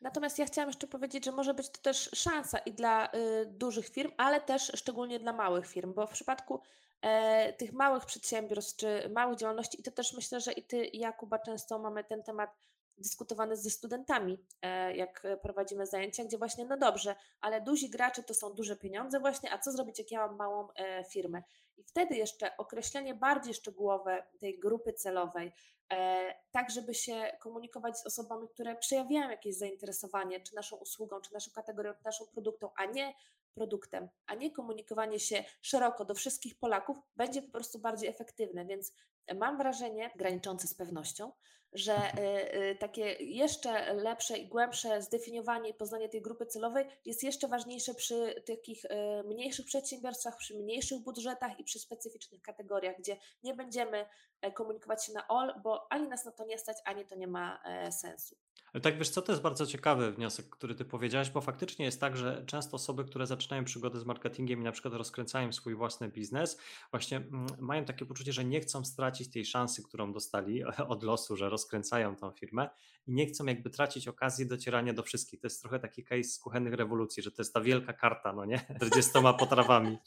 Natomiast 0.00 0.38
ja 0.38 0.46
chciałam 0.46 0.68
jeszcze 0.68 0.86
powiedzieć, 0.86 1.24
że 1.24 1.32
może 1.32 1.54
być 1.54 1.70
to 1.70 1.80
też 1.80 2.10
szansa 2.14 2.58
i 2.58 2.72
dla 2.72 3.12
y, 3.14 3.46
dużych 3.46 3.88
firm, 3.88 4.12
ale 4.16 4.40
też 4.40 4.72
szczególnie 4.74 5.18
dla 5.18 5.32
małych 5.32 5.66
firm, 5.66 5.94
bo 5.94 6.06
w 6.06 6.12
przypadku 6.12 6.62
e, 7.02 7.52
tych 7.52 7.72
małych 7.72 8.06
przedsiębiorstw 8.06 8.76
czy 8.76 9.08
małych 9.08 9.38
działalności, 9.38 9.80
i 9.80 9.82
to 9.82 9.90
też 9.90 10.12
myślę, 10.12 10.40
że 10.40 10.52
i 10.52 10.62
ty, 10.62 10.84
i 10.84 10.98
Jakuba, 10.98 11.38
często 11.38 11.78
mamy 11.78 12.04
ten 12.04 12.22
temat 12.22 12.56
dyskutowany 12.98 13.56
ze 13.56 13.70
studentami, 13.70 14.38
e, 14.62 14.96
jak 14.96 15.26
prowadzimy 15.42 15.86
zajęcia, 15.86 16.24
gdzie 16.24 16.38
właśnie, 16.38 16.64
no 16.64 16.76
dobrze, 16.76 17.16
ale 17.40 17.60
duzi 17.60 17.90
gracze 17.90 18.22
to 18.22 18.34
są 18.34 18.54
duże 18.54 18.76
pieniądze 18.76 19.20
właśnie, 19.20 19.52
a 19.52 19.58
co 19.58 19.72
zrobić, 19.72 19.98
jak 19.98 20.10
ja 20.10 20.26
mam 20.26 20.36
małą 20.36 20.68
e, 20.74 21.04
firmę? 21.04 21.42
I 21.76 21.84
wtedy 21.84 22.16
jeszcze 22.16 22.56
określenie 22.56 23.14
bardziej 23.14 23.54
szczegółowe 23.54 24.26
tej 24.40 24.58
grupy 24.58 24.92
celowej, 24.92 25.52
e, 25.92 26.34
tak 26.50 26.70
żeby 26.70 26.94
się 26.94 27.36
komunikować 27.40 27.98
z 27.98 28.06
osobami, 28.06 28.48
które 28.48 28.76
przejawiają 28.76 29.30
jakieś 29.30 29.56
zainteresowanie, 29.56 30.40
czy 30.40 30.54
naszą 30.54 30.76
usługą, 30.76 31.20
czy 31.20 31.32
naszą 31.32 31.50
kategorią, 31.50 31.94
czy 31.94 32.04
naszą 32.04 32.26
produktą, 32.26 32.70
a 32.76 32.84
nie 32.84 33.14
produktem, 33.54 34.08
a 34.26 34.34
nie 34.34 34.50
komunikowanie 34.50 35.20
się 35.20 35.44
szeroko 35.62 36.04
do 36.04 36.14
wszystkich 36.14 36.58
Polaków, 36.58 36.96
będzie 37.16 37.42
po 37.42 37.52
prostu 37.52 37.78
bardziej 37.78 38.08
efektywne. 38.08 38.64
Więc 38.64 38.92
mam 39.34 39.58
wrażenie, 39.58 40.10
graniczące 40.16 40.68
z 40.68 40.74
pewnością, 40.74 41.32
że 41.76 41.96
y, 41.96 42.70
y, 42.70 42.76
takie 42.76 43.04
jeszcze 43.12 43.94
lepsze 43.94 44.38
i 44.38 44.48
głębsze 44.48 45.02
zdefiniowanie 45.02 45.70
i 45.70 45.74
poznanie 45.74 46.08
tej 46.08 46.22
grupy 46.22 46.46
celowej 46.46 46.86
jest 47.04 47.22
jeszcze 47.22 47.48
ważniejsze 47.48 47.94
przy 47.94 48.42
takich 48.46 48.84
y, 48.84 48.88
mniejszych 49.24 49.66
przedsiębiorstwach, 49.66 50.36
przy 50.36 50.54
mniejszych 50.54 50.98
budżetach 51.00 51.60
i 51.60 51.64
przy 51.64 51.78
specyficznych 51.78 52.42
kategoriach, 52.42 52.98
gdzie 52.98 53.16
nie 53.42 53.54
będziemy 53.54 54.06
e, 54.40 54.52
komunikować 54.52 55.06
się 55.06 55.12
na 55.12 55.28
all, 55.28 55.60
bo 55.62 55.92
ani 55.92 56.08
nas 56.08 56.24
na 56.24 56.32
to 56.32 56.44
nie 56.44 56.58
stać, 56.58 56.76
ani 56.84 57.04
to 57.04 57.14
nie 57.14 57.26
ma 57.26 57.62
e, 57.64 57.92
sensu. 57.92 58.36
Tak, 58.82 58.98
wiesz 58.98 59.08
co, 59.08 59.22
to 59.22 59.32
jest 59.32 59.42
bardzo 59.42 59.66
ciekawy 59.66 60.12
wniosek, 60.12 60.48
który 60.48 60.74
ty 60.74 60.84
powiedziałeś, 60.84 61.30
bo 61.30 61.40
faktycznie 61.40 61.84
jest 61.84 62.00
tak, 62.00 62.16
że 62.16 62.44
często 62.46 62.74
osoby, 62.74 63.04
które 63.04 63.26
zaczynają 63.26 63.64
przygodę 63.64 64.00
z 64.00 64.04
marketingiem 64.04 64.60
i 64.60 64.64
na 64.64 64.72
przykład 64.72 64.94
rozkręcają 64.94 65.52
swój 65.52 65.74
własny 65.74 66.08
biznes, 66.08 66.58
właśnie 66.90 67.16
mm, 67.16 67.46
mają 67.58 67.84
takie 67.84 68.06
poczucie, 68.06 68.32
że 68.32 68.44
nie 68.44 68.60
chcą 68.60 68.84
stracić 68.84 69.30
tej 69.30 69.44
szansy, 69.44 69.82
którą 69.82 70.12
dostali 70.12 70.64
od 70.88 71.02
losu, 71.02 71.36
że 71.36 71.50
rozkręcają 71.66 72.16
tą 72.16 72.30
firmę 72.30 72.70
i 73.06 73.12
nie 73.12 73.26
chcą 73.26 73.46
jakby 73.46 73.70
tracić 73.70 74.08
okazji 74.08 74.46
docierania 74.46 74.92
do 74.92 75.02
wszystkich. 75.02 75.40
To 75.40 75.46
jest 75.46 75.60
trochę 75.60 75.78
taki 75.78 76.04
case 76.04 76.22
z 76.22 76.38
kuchennych 76.38 76.74
rewolucji, 76.74 77.22
że 77.22 77.30
to 77.30 77.42
jest 77.42 77.54
ta 77.54 77.60
wielka 77.60 77.92
karta, 77.92 78.32
no 78.32 78.44
nie, 78.44 78.60
40 78.76 79.12
potrawami 79.38 79.98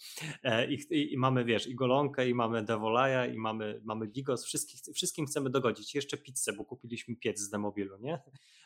E, 0.43 0.71
i, 0.71 0.73
i, 0.73 1.13
i 1.13 1.17
mamy, 1.17 1.45
wiesz, 1.45 1.67
i 1.67 1.75
golonkę, 1.75 2.29
i 2.29 2.33
mamy 2.33 2.63
devolaja, 2.63 3.25
i 3.25 3.37
mamy, 3.37 3.81
mamy 3.83 4.07
bigos, 4.07 4.45
wszystkich, 4.45 4.95
wszystkim 4.95 5.25
chcemy 5.25 5.49
dogodzić, 5.49 5.95
jeszcze 5.95 6.17
pizzę, 6.17 6.53
bo 6.53 6.65
kupiliśmy 6.65 7.15
piec 7.15 7.39
z 7.39 7.49
demobilu, 7.49 7.97
nie? 7.97 8.21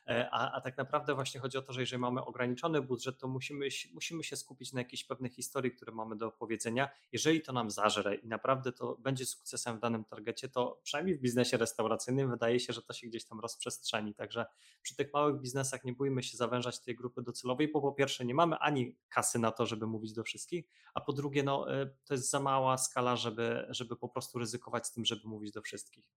E, 0.07 0.29
a, 0.31 0.51
a 0.51 0.61
tak 0.61 0.77
naprawdę 0.77 1.15
właśnie 1.15 1.39
chodzi 1.39 1.57
o 1.57 1.61
to, 1.61 1.73
że 1.73 1.81
jeżeli 1.81 2.01
mamy 2.01 2.25
ograniczony 2.25 2.81
budżet, 2.81 3.19
to 3.19 3.27
musimy, 3.27 3.67
musimy 3.93 4.23
się 4.23 4.35
skupić 4.35 4.73
na 4.73 4.81
jakiejś 4.81 5.03
pewnej 5.03 5.31
historii, 5.31 5.71
które 5.71 5.91
mamy 5.91 6.15
do 6.15 6.27
opowiedzenia. 6.27 6.89
Jeżeli 7.11 7.41
to 7.41 7.53
nam 7.53 7.71
zażre 7.71 8.15
i 8.15 8.27
naprawdę 8.27 8.71
to 8.71 8.95
będzie 8.95 9.25
sukcesem 9.25 9.77
w 9.77 9.79
danym 9.79 10.03
targecie, 10.03 10.49
to 10.49 10.81
przynajmniej 10.83 11.17
w 11.17 11.21
biznesie 11.21 11.57
restauracyjnym 11.57 12.29
wydaje 12.29 12.59
się, 12.59 12.72
że 12.73 12.81
to 12.81 12.93
się 12.93 13.07
gdzieś 13.07 13.25
tam 13.25 13.39
rozprzestrzeni. 13.39 14.15
Także 14.15 14.45
przy 14.81 14.95
tych 14.95 15.13
małych 15.13 15.41
biznesach 15.41 15.83
nie 15.83 15.93
bójmy 15.93 16.23
się 16.23 16.37
zawężać 16.37 16.79
tej 16.79 16.95
grupy 16.95 17.21
docelowej, 17.21 17.71
bo 17.71 17.81
po 17.81 17.91
pierwsze 17.91 18.25
nie 18.25 18.33
mamy 18.33 18.57
ani 18.57 18.97
kasy 19.09 19.39
na 19.39 19.51
to, 19.51 19.65
żeby 19.65 19.87
mówić 19.87 20.13
do 20.13 20.23
wszystkich, 20.23 20.65
a 20.93 21.01
po 21.01 21.13
drugie 21.13 21.43
no, 21.43 21.81
e, 21.81 21.85
to 22.05 22.13
jest 22.13 22.29
za 22.29 22.39
mała 22.39 22.77
skala, 22.77 23.15
żeby, 23.15 23.65
żeby 23.69 23.95
po 23.95 24.09
prostu 24.09 24.39
ryzykować 24.39 24.87
z 24.87 24.91
tym, 24.91 25.05
żeby 25.05 25.27
mówić 25.27 25.51
do 25.51 25.61
wszystkich. 25.61 26.09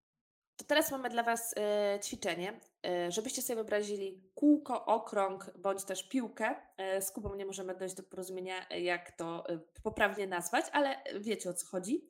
To 0.57 0.65
teraz 0.65 0.91
mamy 0.91 1.09
dla 1.09 1.23
Was 1.23 1.53
e, 1.57 1.99
ćwiczenie, 1.99 2.59
e, 2.85 3.11
żebyście 3.11 3.41
sobie 3.41 3.55
wyobrazili 3.55 4.23
kółko, 4.35 4.85
okrąg 4.85 5.51
bądź 5.57 5.83
też 5.83 6.09
piłkę. 6.09 6.55
E, 6.77 7.01
z 7.01 7.11
Kubą 7.11 7.35
nie 7.35 7.45
możemy 7.45 7.75
dojść 7.75 7.95
do 7.95 8.03
porozumienia, 8.03 8.69
jak 8.69 9.11
to 9.11 9.43
poprawnie 9.83 10.27
nazwać, 10.27 10.65
ale 10.71 11.03
wiecie 11.19 11.49
o 11.49 11.53
co 11.53 11.67
chodzi. 11.67 12.07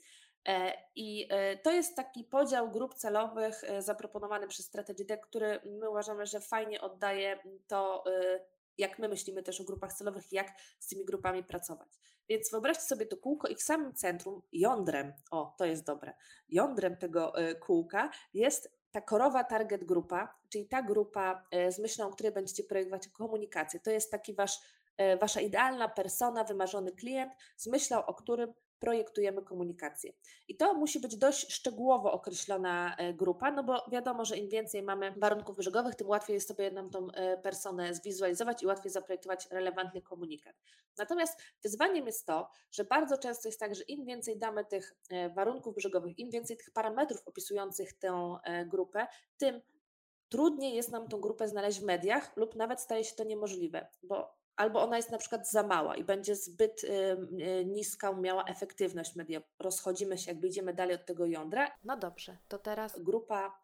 I 0.96 1.30
to 1.64 1.72
jest 1.72 1.96
taki 1.96 2.24
podział 2.24 2.72
grup 2.72 2.94
celowych 2.94 3.62
zaproponowany 3.80 4.48
przez 4.48 4.66
Strategy 4.66 5.06
Deck, 5.06 5.28
który 5.28 5.60
my 5.66 5.90
uważamy, 5.90 6.26
że 6.26 6.40
fajnie 6.40 6.82
oddaje 6.82 7.40
to, 7.68 8.04
jak 8.78 9.00
my 9.00 9.08
myślimy 9.08 9.44
też 9.44 9.62
o 9.62 9.64
grupach 9.64 9.94
celowych, 9.94 10.32
jak 10.32 10.48
z 10.80 10.88
tymi 10.88 11.06
grupami 11.06 11.44
pracować. 11.44 11.90
Więc 12.30 12.52
wyobraźcie 12.52 12.84
sobie 12.84 13.06
to 13.06 13.18
kółko 13.18 13.48
i 13.48 13.56
w 13.56 13.62
samym 13.62 13.94
centrum, 13.94 14.42
jądrem, 14.52 15.14
o 15.32 15.56
to 15.58 15.66
jest 15.66 15.86
dobre, 15.86 16.14
jądrem 16.50 16.98
tego 16.98 17.38
e, 17.38 17.56
kółka 17.56 18.10
jest 18.34 18.76
ta 18.92 19.02
korowa 19.02 19.44
target 19.44 19.84
grupa, 19.84 20.36
czyli 20.50 20.68
ta 20.68 20.82
grupa 20.84 21.48
e, 21.52 21.72
z 21.72 21.80
myślą, 21.80 22.08
o 22.08 22.12
której 22.12 22.32
będziecie 22.32 22.64
projektować 22.64 23.08
komunikację. 23.08 23.80
To 23.80 23.92
jest 23.92 24.12
taki 24.12 24.34
wasz, 24.34 24.60
e, 24.98 25.18
wasza 25.18 25.42
idealna 25.42 25.90
persona, 25.90 26.44
wymarzony 26.44 26.92
klient 26.92 27.34
z 27.58 27.68
myślą, 27.68 28.06
o 28.06 28.14
którym 28.14 28.54
projektujemy 28.80 29.42
komunikację. 29.42 30.14
I 30.48 30.58
to 30.58 30.74
musi 30.74 31.00
być 31.00 31.18
dość 31.18 31.54
szczegółowo 31.54 32.12
określona 32.12 32.96
e, 32.98 33.14
grupa, 33.14 33.52
no 33.52 33.64
bo 33.64 33.86
wiadomo, 33.92 34.26
że 34.26 34.38
im 34.38 34.50
więcej 34.50 34.84
mamy 34.84 35.14
warunków 35.18 35.58
brzegowych, 35.58 35.96
tym 35.96 36.08
łatwiej 36.08 36.34
jest 36.34 36.48
sobie 36.48 36.64
jedną 36.64 36.90
tą 36.90 37.12
e, 37.12 37.38
personę 37.38 37.94
zwizualizować 37.94 38.64
i 38.64 38.66
łatwiej 38.66 38.92
zaprojektować 38.92 39.48
relevantny 39.52 40.02
komunikat. 40.02 40.56
Natomiast 40.98 41.42
wyzwaniem 41.64 42.06
jest 42.06 42.26
to, 42.26 42.50
że 42.72 42.84
bardzo 42.84 43.18
często 43.18 43.48
jest 43.48 43.60
tak, 43.60 43.76
że 43.76 43.84
im 43.84 44.06
więcej 44.06 44.40
damy 44.40 44.66
tych 44.66 44.96
e, 45.10 45.30
warunków 45.30 45.76
brzegowych, 45.76 46.20
im 46.20 46.30
więcej 46.30 46.58
tych 46.58 46.72
parametrów 46.72 47.22
opisujących 47.26 47.94
tę 47.94 48.36
grupę, 48.66 49.08
tym 49.38 49.62
trudniej 50.30 50.76
jest 50.76 50.92
nam 50.92 51.08
tą 51.08 51.22
grupę 51.22 51.48
znaleźć 51.48 51.80
w 51.80 51.84
mediach 51.84 52.38
lub 52.38 52.56
nawet 52.56 52.82
staje 52.82 53.04
się 53.04 53.16
to 53.16 53.24
niemożliwe, 53.24 53.88
bo 54.04 54.45
albo 54.56 54.82
ona 54.82 54.98
jest 54.98 55.12
na 55.12 55.18
przykład 55.18 55.52
za 55.52 55.64
mała 55.64 55.96
i 55.96 56.04
będzie 56.04 56.36
zbyt 56.36 56.84
y, 56.84 56.88
y, 56.88 57.66
niska, 57.66 58.14
miała 58.14 58.44
efektywność 58.44 59.16
media. 59.16 59.42
Rozchodzimy 59.60 60.18
się, 60.18 60.32
jakby 60.32 60.48
idziemy 60.48 60.74
dalej 60.74 60.96
od 60.96 61.06
tego 61.06 61.26
jądra. 61.26 61.72
No 61.84 61.98
dobrze, 61.98 62.38
to 62.48 62.58
teraz 62.58 63.00
grupa 63.00 63.60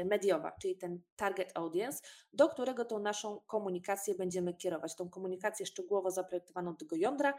y, 0.00 0.04
mediowa, 0.04 0.52
czyli 0.52 0.76
ten 0.76 1.00
target 1.16 1.52
audience, 1.54 2.02
do 2.32 2.48
którego 2.48 2.84
tą 2.84 2.98
naszą 2.98 3.40
komunikację 3.46 4.14
będziemy 4.14 4.54
kierować. 4.54 4.96
Tą 4.96 5.08
komunikację 5.08 5.66
szczegółowo 5.66 6.10
zaprojektowaną 6.10 6.76
tego 6.76 6.96
jądra, 6.96 7.34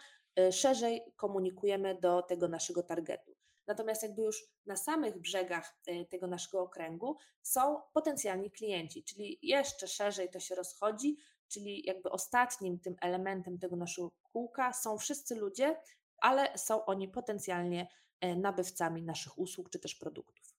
szerzej 0.52 1.02
komunikujemy 1.16 1.96
do 2.02 2.22
tego 2.22 2.48
naszego 2.48 2.84
targetu. 2.84 3.36
Natomiast 3.68 4.04
jakby 4.04 4.22
już 4.22 4.44
na 4.66 4.78
samych 4.78 5.18
brzegach 5.18 5.78
tego 6.10 6.28
naszego 6.28 6.62
okręgu 6.62 7.18
są 7.42 7.82
potencjalni 7.94 8.52
klienci, 8.52 9.04
czyli 9.04 9.40
jeszcze 9.42 9.88
szerzej 9.88 10.30
to 10.30 10.40
się 10.40 10.56
rozchodzi, 10.56 11.18
czyli 11.48 11.86
jakby 11.86 12.10
ostatnim 12.10 12.80
tym 12.80 12.96
elementem 13.02 13.60
tego 13.60 13.76
naszego 13.76 14.12
kółka 14.34 14.74
są 14.74 14.98
wszyscy 14.98 15.36
ludzie, 15.36 15.82
ale 16.18 16.58
są 16.58 16.86
oni 16.86 17.08
potencjalnie 17.08 17.88
e, 18.22 18.36
nabywcami 18.36 19.04
naszych 19.04 19.38
usług 19.38 19.70
czy 19.70 19.80
też 19.80 19.96
produktów. 19.96 20.54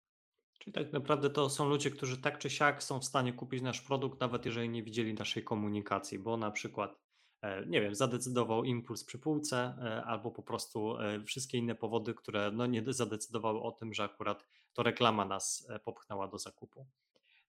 Czyli 0.58 0.74
tak 0.74 0.92
naprawdę 0.92 1.30
to 1.30 1.50
są 1.50 1.68
ludzie, 1.68 1.90
którzy 1.90 2.20
tak 2.20 2.38
czy 2.38 2.50
siak 2.50 2.82
są 2.82 3.00
w 3.00 3.04
stanie 3.04 3.32
kupić 3.32 3.62
nasz 3.62 3.80
produkt, 3.80 4.20
nawet 4.20 4.46
jeżeli 4.46 4.68
nie 4.68 4.82
widzieli 4.82 5.14
naszej 5.14 5.44
komunikacji, 5.44 6.18
bo 6.18 6.36
na 6.36 6.50
przykład, 6.50 6.98
e, 7.42 7.66
nie 7.66 7.80
wiem, 7.80 7.94
zadecydował 7.94 8.64
impuls 8.64 9.04
przy 9.04 9.18
półce, 9.18 9.56
e, 9.58 10.04
albo 10.04 10.30
po 10.30 10.42
prostu 10.42 10.96
wszystkie 11.26 11.58
inne 11.58 11.74
powody, 11.74 12.14
które 12.14 12.50
no 12.52 12.66
nie 12.66 12.82
zadecydowały 12.86 13.62
o 13.62 13.72
tym, 13.72 13.94
że 13.94 14.04
akurat 14.04 14.44
to 14.72 14.82
reklama 14.82 15.24
nas 15.24 15.68
popchnęła 15.84 16.28
do 16.28 16.38
zakupu. 16.38 16.86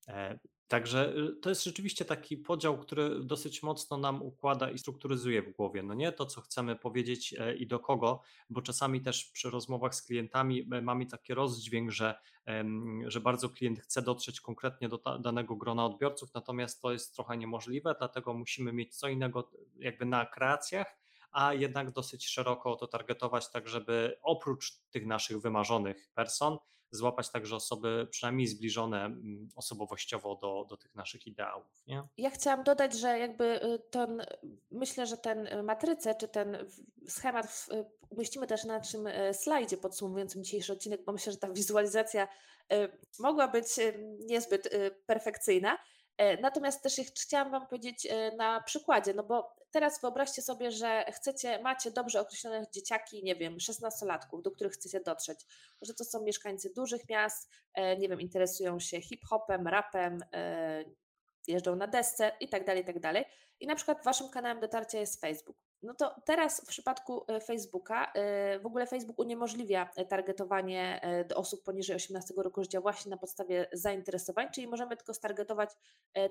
E, 0.07 0.39
także 0.67 1.13
y, 1.17 1.35
to 1.41 1.50
jest 1.50 1.63
rzeczywiście 1.63 2.05
taki 2.05 2.38
podział, 2.38 2.77
który 2.77 3.24
dosyć 3.24 3.63
mocno 3.63 3.97
nam 3.97 4.21
układa 4.21 4.71
i 4.71 4.77
strukturyzuje 4.77 5.41
w 5.41 5.51
głowie, 5.51 5.83
no 5.83 5.93
nie? 5.93 6.12
To, 6.12 6.25
co 6.25 6.41
chcemy 6.41 6.75
powiedzieć 6.75 7.35
e, 7.39 7.55
i 7.55 7.67
do 7.67 7.79
kogo, 7.79 8.21
bo 8.50 8.62
czasami 8.62 9.01
też 9.01 9.25
przy 9.25 9.50
rozmowach 9.50 9.95
z 9.95 10.01
klientami 10.03 10.69
e, 10.71 10.81
mamy 10.81 11.05
taki 11.05 11.33
rozdźwięk, 11.33 11.91
że, 11.91 12.15
że 13.07 13.21
bardzo 13.21 13.50
klient 13.50 13.79
chce 13.79 14.01
dotrzeć 14.01 14.41
konkretnie 14.41 14.89
do 14.89 14.97
danego 15.19 15.55
grona 15.55 15.85
odbiorców, 15.85 16.33
natomiast 16.33 16.81
to 16.81 16.91
jest 16.91 17.15
trochę 17.15 17.38
niemożliwe, 17.38 17.95
dlatego 18.00 18.33
musimy 18.33 18.74
mieć 18.74 18.95
co 18.95 19.07
innego 19.07 19.51
jakby 19.79 20.05
na 20.05 20.25
kreacjach, 20.25 20.97
a 21.31 21.53
jednak 21.53 21.91
dosyć 21.91 22.27
szeroko 22.27 22.75
to 22.75 22.88
targetować, 22.88 23.51
tak 23.51 23.67
żeby 23.67 24.17
oprócz 24.21 24.77
tych 24.91 25.05
naszych 25.05 25.41
wymarzonych 25.41 26.09
person, 26.13 26.57
złapać 26.95 27.29
także 27.29 27.55
osoby 27.55 28.07
przynajmniej 28.11 28.47
zbliżone 28.47 29.05
mm, 29.05 29.49
osobowościowo 29.55 30.35
do, 30.35 30.65
do 30.69 30.77
tych 30.77 30.95
naszych 30.95 31.27
ideałów. 31.27 31.83
Nie? 31.87 32.03
Ja 32.17 32.29
chciałam 32.29 32.63
dodać, 32.63 32.93
że 32.93 33.19
jakby 33.19 33.63
y, 33.63 33.79
ten, 33.91 34.25
myślę, 34.71 35.07
że 35.07 35.17
ten 35.17 35.47
y, 35.47 35.63
matrycę 35.63 36.15
czy 36.15 36.27
ten 36.27 36.57
schemat 37.07 37.67
y, 37.73 37.85
umieścimy 38.09 38.47
też 38.47 38.63
na 38.63 38.77
naszym 38.77 39.07
slajdzie 39.33 39.77
podsumowującym 39.77 40.43
dzisiejszy 40.43 40.73
odcinek, 40.73 41.03
bo 41.05 41.11
myślę, 41.11 41.31
że 41.31 41.37
ta 41.37 41.51
wizualizacja 41.51 42.27
mogła 43.19 43.47
być 43.47 43.67
niezbyt 44.19 44.69
perfekcyjna. 45.05 45.77
E, 46.17 46.41
natomiast 46.41 46.83
też 46.83 47.01
chciałam 47.15 47.51
Wam 47.51 47.67
powiedzieć 47.67 48.07
na 48.37 48.61
przykładzie, 48.61 49.13
no 49.13 49.23
bo 49.23 49.55
teraz 49.75 50.01
wyobraźcie 50.01 50.41
sobie, 50.41 50.72
że 50.72 51.05
chcecie, 51.12 51.60
macie 51.60 51.91
dobrze 51.91 52.22
określone 52.22 52.65
dzieciaki, 52.74 53.24
nie 53.24 53.36
wiem, 53.36 53.58
16-latków, 53.58 54.41
do 54.41 54.51
których 54.51 54.74
chcecie 54.74 55.00
dotrzeć. 55.00 55.39
Może 55.82 55.94
to 55.94 56.05
są 56.05 56.24
mieszkańcy 56.24 56.74
dużych 56.75 57.10
miast, 57.10 57.50
e, 57.74 57.98
nie 57.98 58.10
wiem, 58.10 58.22
interesują 58.22 58.79
się 58.79 59.01
hip-hopem, 59.01 59.67
rapem, 59.67 60.20
e, 60.34 60.84
jeżdżą 61.48 61.75
na 61.75 61.88
desce 61.88 62.32
i 62.39 62.50
tak 62.50 62.65
dalej, 62.65 62.84
i 62.84 62.86
tak 62.86 63.00
dalej. 63.00 63.25
I 63.60 63.67
na 63.67 63.75
przykład 63.75 64.03
waszym 64.05 64.29
kanałem 64.29 64.60
dotarcia 64.60 65.00
jest 65.00 65.22
Facebook. 65.22 65.64
No 65.85 65.93
to 65.93 66.15
teraz 66.25 66.61
w 66.61 66.65
przypadku 66.65 67.25
e, 67.27 67.39
Facebooka, 67.39 68.11
e, 68.13 68.59
w 68.59 68.65
ogóle 68.65 68.87
Facebook 68.87 69.19
uniemożliwia 69.19 69.89
e, 69.95 70.05
targetowanie 70.05 71.01
do 71.29 71.35
osób 71.35 71.63
poniżej 71.63 71.95
18 71.95 72.33
roku 72.37 72.63
życia 72.63 72.81
właśnie 72.81 73.09
na 73.09 73.17
podstawie 73.17 73.67
zainteresowań, 73.73 74.47
czyli 74.51 74.67
możemy 74.67 74.97
tylko 74.97 75.13
stargetować 75.13 75.69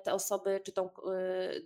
te 0.05 0.15
osoby, 0.15 0.61
czy 0.65 0.73
tą, 0.73 0.91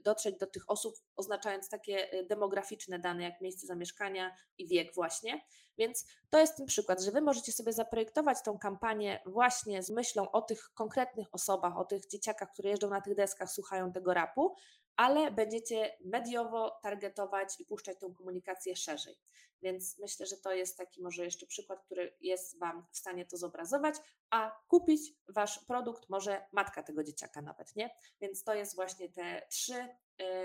dotrzeć 0.04 0.36
do 0.36 0.46
tych 0.46 0.70
osób, 0.70 0.94
oznaczając 1.16 1.68
takie 1.68 2.24
demograficzne 2.28 2.98
dane, 2.98 3.22
jak 3.22 3.40
miejsce 3.40 3.66
zamieszkania 3.66 4.34
i 4.58 4.66
wiek 4.66 4.94
właśnie. 4.94 5.40
Więc 5.78 6.06
to 6.30 6.38
jest 6.38 6.56
ten 6.56 6.66
przykład, 6.66 7.02
że 7.02 7.10
Wy 7.10 7.20
możecie 7.20 7.52
sobie 7.52 7.72
zaprojektować 7.72 8.38
tą 8.44 8.58
kampanię 8.58 9.22
właśnie 9.26 9.82
z 9.82 9.90
myślą 9.90 10.30
o 10.30 10.42
tych 10.42 10.70
konkretnych 10.74 11.28
osobach, 11.32 11.78
o 11.78 11.84
tych 11.84 12.06
dzieciakach, 12.06 12.52
które 12.52 12.70
jeżdżą 12.70 12.90
na 12.90 13.00
tych 13.00 13.14
deskach, 13.14 13.50
słuchają 13.50 13.92
tego 13.92 14.14
rapu, 14.14 14.54
ale 14.98 15.30
będziecie 15.30 15.96
mediowo 16.04 16.70
targetować 16.82 17.60
i 17.60 17.64
puszczać 17.64 17.98
tą 17.98 18.14
komunikację 18.14 18.76
szerzej. 18.76 19.16
Więc 19.62 19.98
myślę, 19.98 20.26
że 20.26 20.36
to 20.36 20.52
jest 20.52 20.78
taki 20.78 21.02
może 21.02 21.24
jeszcze 21.24 21.46
przykład, 21.46 21.84
który 21.84 22.16
jest 22.20 22.58
Wam 22.58 22.86
w 22.92 22.98
stanie 22.98 23.26
to 23.26 23.36
zobrazować, 23.36 23.94
a 24.30 24.60
kupić 24.68 25.00
Wasz 25.28 25.64
produkt 25.64 26.08
może 26.08 26.46
matka 26.52 26.82
tego 26.82 27.04
dzieciaka 27.04 27.42
nawet, 27.42 27.76
nie? 27.76 27.90
Więc 28.20 28.44
to 28.44 28.54
jest 28.54 28.76
właśnie 28.76 29.08
te 29.08 29.46
trzy 29.50 29.88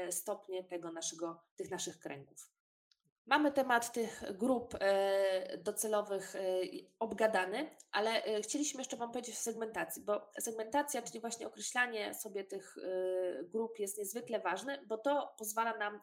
y, 0.07 0.11
stopnie 0.11 0.63
tego 0.63 0.91
naszego, 0.91 1.43
tych 1.55 1.71
naszych 1.71 1.99
kręgów. 1.99 2.52
Mamy 3.25 3.51
temat 3.51 3.93
tych 3.93 4.23
grup 4.37 4.75
e, 4.79 5.57
docelowych 5.57 6.35
e, 6.35 6.39
obgadany, 6.99 7.69
ale 7.91 8.23
e, 8.23 8.41
chcieliśmy 8.41 8.81
jeszcze 8.81 8.97
Wam 8.97 9.11
powiedzieć 9.11 9.35
o 9.35 9.39
segmentacji, 9.39 10.03
bo 10.03 10.31
segmentacja, 10.39 11.01
czyli 11.01 11.19
właśnie 11.19 11.47
określanie 11.47 12.13
sobie 12.13 12.43
tych 12.43 12.75
grup 13.43 13.79
jest 13.79 13.97
niezwykle 13.97 14.39
ważne, 14.39 14.79
bo 14.87 14.97
to 14.97 15.35
pozwala 15.37 15.77
nam 15.77 16.01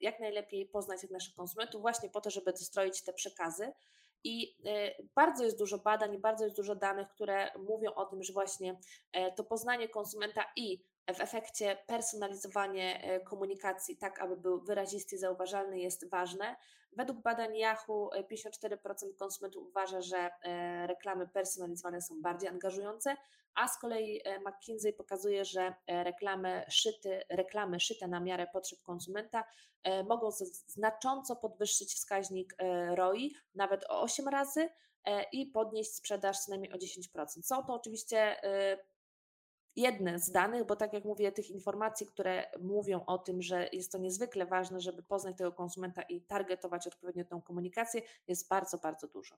jak 0.00 0.20
najlepiej 0.20 0.66
poznać 0.66 1.10
naszych 1.10 1.34
konsumentów 1.34 1.80
właśnie 1.80 2.10
po 2.10 2.20
to, 2.20 2.30
żeby 2.30 2.52
dostroić 2.52 3.02
te 3.04 3.12
przekazy. 3.12 3.72
I 4.24 4.56
bardzo 5.14 5.44
jest 5.44 5.58
dużo 5.58 5.78
badań, 5.78 6.18
bardzo 6.18 6.44
jest 6.44 6.56
dużo 6.56 6.74
danych, 6.74 7.08
które 7.08 7.50
mówią 7.58 7.94
o 7.94 8.04
tym, 8.04 8.22
że 8.22 8.32
właśnie 8.32 8.78
to 9.36 9.44
poznanie 9.44 9.88
konsumenta 9.88 10.44
i 10.56 10.84
w 11.14 11.20
efekcie 11.20 11.78
personalizowanie 11.86 13.02
e, 13.02 13.20
komunikacji 13.20 13.96
tak, 13.96 14.20
aby 14.20 14.36
był 14.36 14.60
wyrazisty 14.60 15.16
i 15.16 15.18
zauważalny 15.18 15.78
jest 15.78 16.10
ważne. 16.10 16.56
Według 16.92 17.22
badań 17.22 17.56
Yahoo 17.56 18.10
54% 18.32 18.74
e, 19.02 19.14
konsumentów 19.18 19.66
uważa, 19.66 20.00
że 20.00 20.30
e, 20.42 20.86
reklamy 20.86 21.28
personalizowane 21.28 22.02
są 22.02 22.22
bardziej 22.22 22.48
angażujące, 22.48 23.16
a 23.54 23.68
z 23.68 23.78
kolei 23.78 24.20
McKinsey 24.46 24.92
pokazuje, 24.92 25.44
że 25.44 25.74
reklamy 25.88 26.64
szyte, 26.68 27.22
reklamy 27.30 27.80
szyte 27.80 28.08
na 28.08 28.20
miarę 28.20 28.46
potrzeb 28.52 28.78
konsumenta 28.82 29.44
mogą 30.08 30.30
znacząco 30.66 31.36
podwyższyć 31.36 31.94
wskaźnik 31.94 32.56
ROI 32.94 33.34
nawet 33.54 33.84
o 33.84 34.02
8 34.02 34.28
razy 34.28 34.68
i 35.32 35.46
podnieść 35.46 35.94
sprzedaż 35.94 36.38
co 36.38 36.50
najmniej 36.50 36.72
o 36.72 36.76
10%. 36.76 37.42
Są 37.42 37.64
to 37.64 37.74
oczywiście 37.74 38.36
jedne 39.76 40.18
z 40.18 40.30
danych, 40.30 40.66
bo 40.66 40.76
tak 40.76 40.92
jak 40.92 41.04
mówię, 41.04 41.32
tych 41.32 41.50
informacji, 41.50 42.06
które 42.06 42.46
mówią 42.60 43.04
o 43.06 43.18
tym, 43.18 43.42
że 43.42 43.68
jest 43.72 43.92
to 43.92 43.98
niezwykle 43.98 44.46
ważne, 44.46 44.80
żeby 44.80 45.02
poznać 45.02 45.36
tego 45.36 45.52
konsumenta 45.52 46.02
i 46.02 46.20
targetować 46.20 46.86
odpowiednio 46.86 47.24
tą 47.24 47.42
komunikację, 47.42 48.02
jest 48.28 48.48
bardzo, 48.48 48.78
bardzo 48.78 49.08
dużo. 49.08 49.36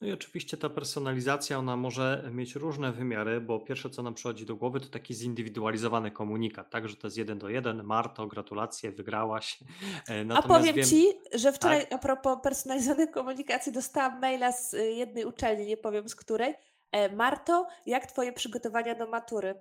No 0.00 0.08
i 0.08 0.12
oczywiście 0.12 0.56
ta 0.56 0.68
personalizacja, 0.68 1.58
ona 1.58 1.76
może 1.76 2.30
mieć 2.32 2.54
różne 2.54 2.92
wymiary, 2.92 3.40
bo 3.40 3.60
pierwsze, 3.60 3.90
co 3.90 4.02
nam 4.02 4.14
przychodzi 4.14 4.46
do 4.46 4.56
głowy, 4.56 4.80
to 4.80 4.88
taki 4.88 5.14
zindywidualizowany 5.14 6.10
komunikat, 6.10 6.70
tak, 6.70 6.88
że 6.88 6.96
to 6.96 7.06
jest 7.06 7.16
jeden 7.16 7.38
do 7.38 7.48
jeden. 7.48 7.82
Marto, 7.82 8.26
gratulacje, 8.26 8.92
wygrałaś. 8.92 9.58
Natomiast 10.26 10.44
A 10.44 10.48
powiem 10.48 10.74
wiem... 10.74 10.86
Ci, 10.86 11.06
że 11.34 11.52
wczoraj 11.52 11.80
tak? 11.80 11.92
a 11.92 11.98
propos 11.98 12.38
personalizowanej 12.42 13.08
komunikacji 13.18 13.72
dostałam 13.72 14.20
maila 14.20 14.52
z 14.52 14.74
y, 14.74 14.92
jednej 14.92 15.24
uczelni, 15.24 15.66
nie 15.66 15.76
powiem 15.76 16.08
z 16.08 16.16
której, 16.16 16.54
E, 16.54 16.71
Marto, 17.16 17.66
jak 17.86 18.06
Twoje 18.06 18.32
przygotowania 18.32 18.94
do 18.94 19.06
matury? 19.06 19.54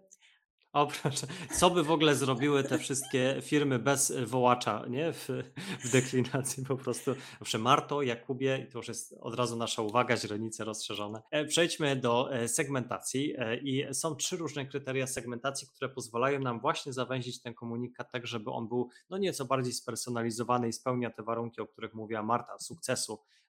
O 0.74 0.88
proszę, 1.02 1.28
co 1.54 1.70
by 1.70 1.84
w 1.84 1.92
ogóle 1.92 2.16
zrobiły 2.16 2.64
te 2.64 2.78
wszystkie 2.78 3.38
firmy 3.42 3.80
bez 3.80 4.14
wołacza, 4.26 4.86
nie? 4.90 5.14
W, 5.14 5.28
w 5.84 5.92
deklinacji 5.92 6.66
po 6.66 6.78
prostu. 6.78 7.16
Dobrze, 7.40 7.58
Marto, 7.58 8.02
Jakubie, 8.02 8.68
to 8.72 8.78
już 8.78 8.88
jest 8.88 9.16
od 9.20 9.36
razu 9.36 9.58
nasza 9.58 9.82
uwaga, 9.82 10.18
źrenice 10.18 10.64
rozszerzone. 10.64 11.22
E, 11.32 11.46
przejdźmy 11.46 11.96
do 11.96 12.34
e, 12.34 12.48
segmentacji 12.48 13.36
i 13.64 13.86
są 13.94 14.16
trzy 14.16 14.38
różne 14.38 14.66
kryteria 14.66 15.08
segmentacji, 15.08 15.68
które 15.68 15.90
pozwalają 15.90 16.40
nam 16.40 16.60
właśnie 16.60 16.94
zawęzić 16.94 17.42
ten 17.42 17.54
komunikat 17.54 18.12
tak, 18.12 18.28
żeby 18.28 18.52
on 18.52 18.68
był 18.68 18.90
no 19.10 19.18
nieco 19.18 19.46
bardziej 19.46 19.74
spersonalizowany 19.74 20.68
i 20.68 20.74
spełnia 20.74 21.10
te 21.10 21.24
warunki, 21.24 21.62
o 21.62 21.68
których 21.68 21.94
mówiła 21.94 22.24
Marta, 22.24 22.60
sukcesu 22.60 23.20
E, 23.20 23.41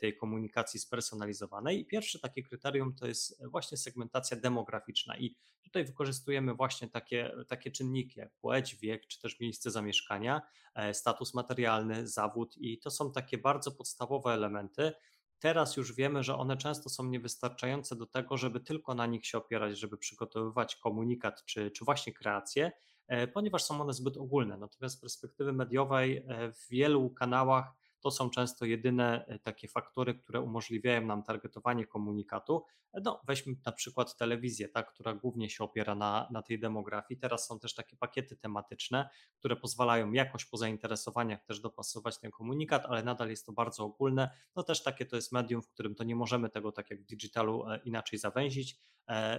tej 0.00 0.16
komunikacji 0.16 0.80
spersonalizowanej. 0.80 1.80
I 1.80 1.86
pierwsze 1.86 2.18
takie 2.18 2.42
kryterium 2.42 2.94
to 2.94 3.06
jest 3.06 3.44
właśnie 3.46 3.78
segmentacja 3.78 4.36
demograficzna 4.36 5.16
i 5.16 5.36
tutaj 5.62 5.84
wykorzystujemy 5.84 6.54
właśnie 6.54 6.88
takie, 6.88 7.32
takie 7.48 7.70
czynniki 7.70 8.20
jak 8.20 8.32
płeć, 8.34 8.76
wiek, 8.76 9.06
czy 9.06 9.20
też 9.20 9.40
miejsce 9.40 9.70
zamieszkania, 9.70 10.42
e, 10.74 10.94
status 10.94 11.34
materialny, 11.34 12.08
zawód 12.08 12.56
i 12.56 12.78
to 12.78 12.90
są 12.90 13.12
takie 13.12 13.38
bardzo 13.38 13.72
podstawowe 13.72 14.32
elementy, 14.32 14.92
Teraz 15.40 15.76
już 15.76 15.92
wiemy, 15.92 16.22
że 16.22 16.36
one 16.36 16.56
często 16.56 16.90
są 16.90 17.04
niewystarczające 17.04 17.96
do 17.96 18.06
tego, 18.06 18.36
żeby 18.36 18.60
tylko 18.60 18.94
na 18.94 19.06
nich 19.06 19.26
się 19.26 19.38
opierać, 19.38 19.78
żeby 19.78 19.98
przygotowywać 19.98 20.76
komunikat 20.76 21.44
czy, 21.44 21.70
czy 21.70 21.84
właśnie 21.84 22.12
kreację, 22.12 22.72
e, 23.06 23.26
ponieważ 23.26 23.64
są 23.64 23.80
one 23.80 23.92
zbyt 23.92 24.16
ogólne. 24.16 24.56
Natomiast 24.56 24.96
z 24.96 25.00
perspektywy 25.00 25.52
mediowej 25.52 26.24
w 26.52 26.68
wielu 26.70 27.10
kanałach 27.10 27.72
to 28.00 28.10
są 28.10 28.30
często 28.30 28.64
jedyne 28.64 29.26
e, 29.26 29.38
takie 29.38 29.68
faktory, 29.68 30.14
które 30.14 30.40
umożliwiają 30.40 31.06
nam 31.06 31.22
targetowanie 31.22 31.86
komunikatu. 31.86 32.64
E, 32.92 33.00
no, 33.04 33.20
weźmy 33.26 33.54
na 33.66 33.72
przykład 33.72 34.16
telewizję, 34.16 34.68
tak, 34.68 34.92
która 34.92 35.14
głównie 35.14 35.50
się 35.50 35.64
opiera 35.64 35.94
na, 35.94 36.28
na 36.30 36.42
tej 36.42 36.58
demografii. 36.58 37.20
Teraz 37.20 37.46
są 37.46 37.58
też 37.58 37.74
takie 37.74 37.96
pakiety 37.96 38.36
tematyczne, 38.36 39.10
które 39.34 39.56
pozwalają 39.56 40.12
jakoś 40.12 40.44
po 40.44 40.56
zainteresowaniach 40.56 41.44
też 41.44 41.60
dopasować 41.60 42.18
ten 42.18 42.30
komunikat, 42.30 42.86
ale 42.86 43.02
nadal 43.02 43.30
jest 43.30 43.46
to 43.46 43.52
bardzo 43.52 43.84
ogólne. 43.84 44.30
No 44.56 44.62
też 44.62 44.82
takie 44.82 45.06
to 45.06 45.16
jest 45.16 45.32
medium, 45.32 45.62
w 45.62 45.68
którym 45.68 45.94
to 45.94 46.04
nie 46.04 46.16
możemy 46.16 46.50
tego 46.50 46.72
tak 46.72 46.90
jak 46.90 47.02
w 47.02 47.06
digitalu 47.06 47.68
e, 47.68 47.80
inaczej 47.84 48.18
zawęzić. 48.18 48.76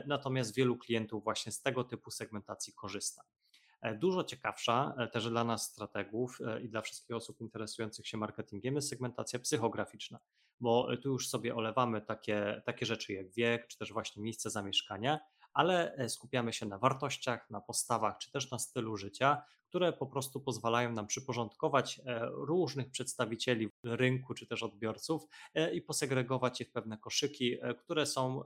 Natomiast 0.07 0.55
wielu 0.55 0.77
klientów 0.77 1.23
właśnie 1.23 1.51
z 1.51 1.61
tego 1.61 1.83
typu 1.83 2.11
segmentacji 2.11 2.73
korzysta. 2.73 3.21
E, 3.81 3.95
dużo 3.95 4.23
ciekawsza 4.23 4.93
e, 4.97 5.07
też 5.07 5.29
dla 5.29 5.43
nas 5.43 5.63
strategów 5.63 6.37
e, 6.41 6.61
i 6.61 6.69
dla 6.69 6.81
wszystkich 6.81 7.15
osób 7.15 7.41
interesujących 7.41 8.07
się 8.07 8.17
marketingiem 8.17 8.75
jest 8.75 8.89
segmentacja 8.89 9.39
psychograficzna, 9.39 10.19
bo 10.59 10.97
tu 10.97 11.09
już 11.09 11.29
sobie 11.29 11.55
olewamy 11.55 12.01
takie, 12.01 12.61
takie 12.65 12.85
rzeczy 12.85 13.13
jak 13.13 13.31
wiek, 13.31 13.67
czy 13.67 13.77
też 13.77 13.93
właśnie 13.93 14.23
miejsce 14.23 14.49
zamieszkania, 14.49 15.19
ale 15.53 15.95
e, 15.95 16.09
skupiamy 16.09 16.53
się 16.53 16.65
na 16.65 16.77
wartościach, 16.77 17.49
na 17.49 17.61
postawach 17.61 18.17
czy 18.17 18.31
też 18.31 18.51
na 18.51 18.59
stylu 18.59 18.97
życia, 18.97 19.43
które 19.69 19.93
po 19.93 20.05
prostu 20.05 20.41
pozwalają 20.41 20.91
nam 20.91 21.07
przyporządkować 21.07 22.01
e, 22.05 22.25
różnych 22.31 22.91
przedstawicieli 22.91 23.69
rynku 23.83 24.33
czy 24.33 24.47
też 24.47 24.63
odbiorców 24.63 25.23
e, 25.53 25.73
i 25.73 25.81
posegregować 25.81 26.59
je 26.59 26.65
w 26.65 26.71
pewne 26.71 26.97
koszyki, 26.97 27.57
które 27.79 28.05
są 28.05 28.43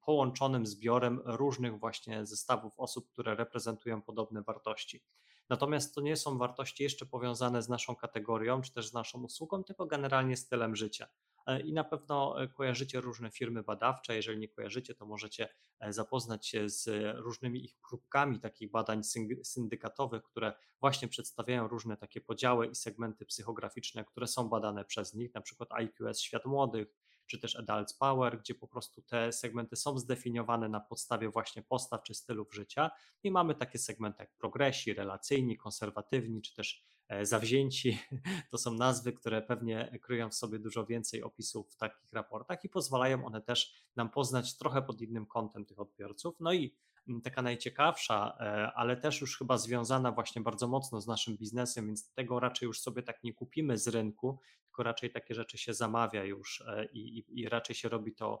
połączonym 0.00 0.66
zbiorem 0.66 1.20
różnych 1.24 1.78
właśnie 1.78 2.26
zestawów 2.26 2.72
osób, 2.76 3.08
które 3.12 3.34
reprezentują 3.34 4.02
podobne 4.02 4.42
wartości. 4.42 5.02
Natomiast 5.48 5.94
to 5.94 6.00
nie 6.00 6.16
są 6.16 6.38
wartości 6.38 6.82
jeszcze 6.82 7.06
powiązane 7.06 7.62
z 7.62 7.68
naszą 7.68 7.96
kategorią 7.96 8.60
czy 8.60 8.72
też 8.72 8.88
z 8.88 8.92
naszą 8.92 9.22
usługą, 9.22 9.64
tylko 9.64 9.86
generalnie 9.86 10.36
stylem 10.36 10.76
życia. 10.76 11.08
E, 11.48 11.60
i 11.60 11.72
na 11.72 11.84
pewno 11.84 12.42
e, 12.42 12.48
kojarzycie 12.48 13.00
różne 13.00 13.30
firmy 13.30 13.62
badawcze. 13.62 14.16
Jeżeli 14.16 14.38
nie 14.38 14.48
kojarzycie, 14.48 14.94
to 14.94 15.06
możecie 15.06 15.48
e, 15.80 15.92
zapoznać 15.92 16.46
się 16.46 16.68
z 16.68 16.90
różnymi 17.16 17.64
ich 17.64 17.76
próbkami 17.88 18.40
takich 18.40 18.70
badań 18.70 19.02
syndykatowych, 19.44 20.22
które 20.22 20.52
właśnie 20.80 21.08
przedstawiają 21.08 21.68
różne 21.68 21.96
takie 21.96 22.20
podziały 22.20 22.66
i 22.66 22.74
segmenty 22.74 23.26
psychograficzne, 23.26 24.04
które 24.04 24.26
są 24.26 24.48
badane 24.48 24.84
przez 24.84 25.14
nich, 25.14 25.34
na 25.34 25.40
przykład 25.40 25.68
IQS 25.82 26.20
Świat 26.20 26.44
Młodych, 26.44 26.88
czy 27.28 27.38
też 27.38 27.56
Adults 27.56 27.94
Power, 27.94 28.38
gdzie 28.38 28.54
po 28.54 28.68
prostu 28.68 29.02
te 29.02 29.32
segmenty 29.32 29.76
są 29.76 29.98
zdefiniowane 29.98 30.68
na 30.68 30.80
podstawie 30.80 31.30
właśnie 31.30 31.62
postaw 31.62 32.02
czy 32.02 32.14
stylów 32.14 32.54
życia 32.54 32.90
i 33.22 33.30
mamy 33.30 33.54
takie 33.54 33.78
segmenty 33.78 34.22
jak 34.22 34.34
progresi, 34.34 34.94
relacyjni, 34.94 35.56
konserwatywni, 35.56 36.42
czy 36.42 36.54
też 36.54 36.88
E, 37.08 37.26
zawzięci. 37.26 37.98
To 38.50 38.58
są 38.58 38.74
nazwy, 38.74 39.12
które 39.12 39.42
pewnie 39.42 39.98
kryją 40.02 40.30
w 40.30 40.34
sobie 40.34 40.58
dużo 40.58 40.86
więcej 40.86 41.22
opisów 41.22 41.72
w 41.72 41.76
takich 41.76 42.12
raportach 42.12 42.64
i 42.64 42.68
pozwalają 42.68 43.24
one 43.24 43.42
też 43.42 43.74
nam 43.96 44.10
poznać 44.10 44.56
trochę 44.56 44.82
pod 44.82 45.00
innym 45.00 45.26
kątem 45.26 45.64
tych 45.64 45.80
odbiorców. 45.80 46.36
No 46.40 46.52
i 46.52 46.74
taka 47.22 47.42
najciekawsza, 47.42 48.36
e, 48.40 48.72
ale 48.72 48.96
też 48.96 49.20
już 49.20 49.38
chyba 49.38 49.58
związana 49.58 50.12
właśnie 50.12 50.42
bardzo 50.42 50.68
mocno 50.68 51.00
z 51.00 51.06
naszym 51.06 51.36
biznesem, 51.36 51.86
więc 51.86 52.12
tego 52.12 52.40
raczej 52.40 52.66
już 52.66 52.80
sobie 52.80 53.02
tak 53.02 53.24
nie 53.24 53.34
kupimy 53.34 53.78
z 53.78 53.88
rynku, 53.88 54.38
tylko 54.64 54.82
raczej 54.82 55.10
takie 55.10 55.34
rzeczy 55.34 55.58
się 55.58 55.74
zamawia 55.74 56.24
już 56.24 56.60
e, 56.60 56.84
i, 56.84 57.18
i, 57.18 57.40
i 57.40 57.48
raczej 57.48 57.76
się 57.76 57.88
robi 57.88 58.14
to 58.14 58.40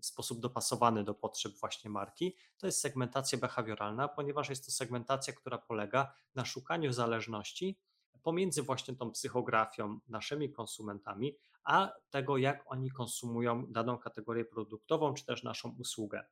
w 0.00 0.06
sposób 0.06 0.40
dopasowany 0.40 1.04
do 1.04 1.14
potrzeb 1.14 1.52
właśnie 1.60 1.90
marki. 1.90 2.36
To 2.58 2.66
jest 2.66 2.80
segmentacja 2.80 3.38
behawioralna, 3.38 4.08
ponieważ 4.08 4.48
jest 4.48 4.66
to 4.66 4.72
segmentacja, 4.72 5.32
która 5.32 5.58
polega 5.58 6.12
na 6.34 6.44
szukaniu 6.44 6.92
zależności 6.92 7.78
pomiędzy 8.22 8.62
właśnie 8.62 8.96
tą 8.96 9.10
psychografią, 9.10 10.00
naszymi 10.08 10.52
konsumentami, 10.52 11.36
a 11.64 11.92
tego, 12.10 12.36
jak 12.36 12.64
oni 12.66 12.90
konsumują 12.90 13.66
daną 13.66 13.98
kategorię 13.98 14.44
produktową, 14.44 15.14
czy 15.14 15.26
też 15.26 15.42
naszą 15.42 15.76
usługę. 15.78 16.26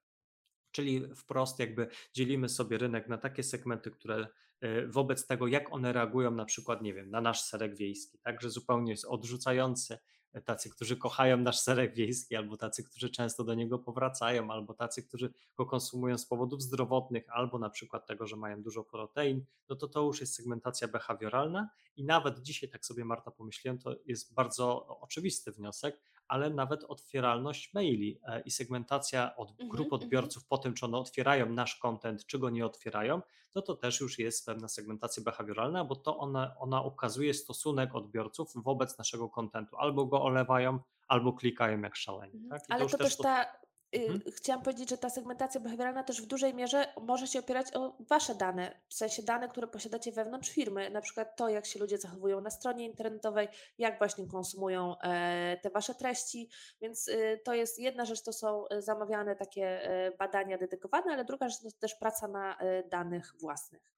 Czyli 0.79 1.15
wprost 1.15 1.59
jakby 1.59 1.89
dzielimy 2.13 2.49
sobie 2.49 2.79
rynek 2.79 3.09
na 3.09 3.19
takie 3.19 3.43
segmenty, 3.43 3.91
które 3.91 4.29
e, 4.61 4.87
wobec 4.87 5.27
tego, 5.27 5.47
jak 5.47 5.73
one 5.73 5.93
reagują 5.93 6.31
na 6.31 6.45
przykład, 6.45 6.83
nie 6.83 6.95
wiem, 6.95 7.11
na 7.11 7.21
nasz 7.21 7.43
serek 7.43 7.77
wiejski, 7.77 8.19
także 8.19 8.51
zupełnie 8.51 8.91
jest 8.91 9.05
odrzucający 9.05 9.99
tacy, 10.45 10.71
którzy 10.71 10.97
kochają 10.97 11.37
nasz 11.37 11.59
serek 11.59 11.95
wiejski, 11.95 12.37
albo 12.37 12.57
tacy, 12.57 12.85
którzy 12.85 13.11
często 13.11 13.45
do 13.45 13.55
niego 13.55 13.79
powracają, 13.79 14.51
albo 14.51 14.75
tacy, 14.75 15.03
którzy 15.03 15.33
go 15.57 15.67
konsumują 15.67 16.19
z 16.19 16.27
powodów 16.27 16.63
zdrowotnych, 16.63 17.25
albo 17.29 17.59
na 17.59 17.71
przykład 17.71 18.07
tego, 18.07 18.27
że 18.27 18.37
mają 18.37 18.63
dużo 18.63 18.85
protein, 18.85 19.45
no 19.69 19.77
to 19.77 19.89
to 19.89 20.03
już 20.03 20.21
jest 20.21 20.35
segmentacja 20.35 20.89
behawioralna 20.89 21.71
i 21.97 22.05
nawet 22.05 22.41
dzisiaj, 22.41 22.69
tak 22.69 22.87
sobie 22.87 23.05
Marta 23.05 23.31
pomyślałem, 23.31 23.79
to 23.79 23.97
jest 24.07 24.35
bardzo 24.35 24.87
oczywisty 25.01 25.53
wniosek, 25.53 26.01
ale 26.29 26.51
nawet 26.51 26.85
otwieralność 26.85 27.75
maili 27.75 28.21
e, 28.27 28.41
i 28.41 28.51
segmentacja 28.51 29.37
od 29.37 29.51
mhm, 29.51 29.69
grup 29.69 29.93
mhm. 29.93 30.03
odbiorców 30.03 30.45
po 30.47 30.59
tym, 30.59 30.75
czy 30.75 30.87
one 30.87 30.99
otwierają 30.99 31.51
nasz 31.51 31.77
content, 31.77 32.27
czy 32.27 32.39
go 32.39 32.51
nie 32.51 32.67
otwierają, 32.67 33.23
to 33.51 33.63
to 33.63 33.75
też 33.75 34.01
już 34.01 34.19
jest 34.19 34.47
pewna 34.47 34.69
segmentacja 34.69 35.23
behawioralna, 35.23 35.85
bo 35.85 35.97
to 35.97 36.19
ona, 36.19 36.55
ona 36.59 36.83
ukazuje 36.83 37.35
stosunek 37.35 37.95
odbiorców 37.95 38.53
wobec 38.55 38.99
naszego 38.99 39.29
kontentu. 39.29 39.77
Albo 39.77 40.07
go 40.07 40.23
olewają, 40.23 40.79
albo 41.09 41.33
klikają 41.33 41.81
jak 41.81 41.97
szaleni. 41.97 42.35
Mhm. 42.35 42.51
Tak? 42.51 42.63
Ale 42.69 42.85
to, 42.85 42.91
to 42.91 42.99
też, 42.99 43.17
też 43.17 43.17
ta 43.17 43.47
Mhm. 43.93 44.23
Y, 44.27 44.33
chciałam 44.33 44.63
powiedzieć, 44.63 44.91
że 44.91 44.99
ta 44.99 45.11
segmentacja 45.11 45.61
behawioralna 45.61 46.03
też 46.03 46.23
w 46.23 46.27
dużej 46.27 46.55
mierze 46.55 46.93
może 47.01 47.27
się 47.27 47.39
opierać 47.39 47.67
o 47.75 47.97
Wasze 48.01 48.35
dane, 48.35 48.81
w 48.89 48.95
sensie 48.95 49.23
dane, 49.23 49.49
które 49.49 49.67
posiadacie 49.67 50.13
wewnątrz 50.13 50.51
firmy, 50.51 50.91
na 50.91 51.01
przykład 51.01 51.37
to, 51.37 51.49
jak 51.49 51.67
się 51.67 51.81
ludzie 51.81 51.99
zachowują 51.99 52.41
na 52.41 52.51
stronie 52.51 52.85
internetowej, 52.85 53.49
jak 53.79 53.99
właśnie 53.99 54.27
konsumują 54.27 54.99
e, 55.01 55.57
te 55.63 55.71
Wasze 55.71 55.95
treści, 55.95 56.51
więc 56.81 57.09
y, 57.09 57.41
to 57.45 57.55
jest 57.55 57.79
jedna 57.79 58.05
rzecz, 58.05 58.23
to 58.23 58.33
są 58.33 58.69
e, 58.69 58.83
zamawiane 58.83 59.37
takie 59.37 59.91
e, 59.91 60.11
badania 60.11 60.59
dedykowane, 60.59 61.13
ale 61.13 61.25
druga 61.25 61.49
rzecz 61.49 61.63
to 61.63 61.69
też 61.81 61.95
praca 61.95 62.29
na 62.29 62.59
danych 62.91 63.35
własnych. 63.41 63.98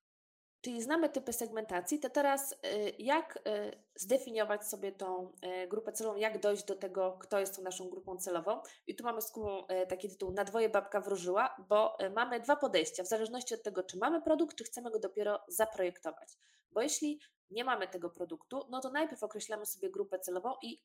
Czyli 0.60 0.82
znamy 0.82 1.08
typy 1.08 1.32
segmentacji, 1.32 2.00
to 2.00 2.10
teraz 2.10 2.52
y, 2.52 2.56
jak 2.98 3.36
y, 3.36 3.40
zdefiniować 3.94 4.66
sobie 4.66 4.92
tą 4.92 5.32
y, 5.64 5.68
grupę 5.68 5.92
celową, 5.92 6.16
jak 6.16 6.40
dojść 6.40 6.64
do 6.64 6.74
tego, 6.74 7.18
kto 7.20 7.38
jest 7.38 7.56
tą 7.56 7.62
naszą 7.62 7.90
grupą 7.90 8.16
celową. 8.16 8.60
I 8.86 8.96
tu 8.96 9.04
mamy 9.04 9.22
z 9.22 9.30
Kubą 9.30 9.66
taki 9.88 10.08
tytuł 10.08 10.32
Na 10.32 10.44
dwoje 10.44 10.68
babka 10.68 11.00
wróżyła, 11.00 11.56
bo 11.68 11.96
mamy 12.14 12.40
dwa 12.40 12.56
podejścia, 12.56 13.02
w 13.02 13.06
zależności 13.06 13.54
od 13.54 13.62
tego, 13.62 13.82
czy 13.82 13.98
mamy 13.98 14.22
produkt, 14.22 14.56
czy 14.56 14.64
chcemy 14.64 14.90
go 14.90 14.98
dopiero 14.98 15.40
zaprojektować. 15.48 16.28
Bo 16.70 16.82
jeśli 16.82 17.20
nie 17.50 17.64
mamy 17.64 17.88
tego 17.88 18.10
produktu, 18.10 18.66
no 18.70 18.80
to 18.80 18.90
najpierw 18.90 19.22
określamy 19.22 19.66
sobie 19.66 19.90
grupę 19.90 20.18
celową 20.18 20.54
i 20.62 20.82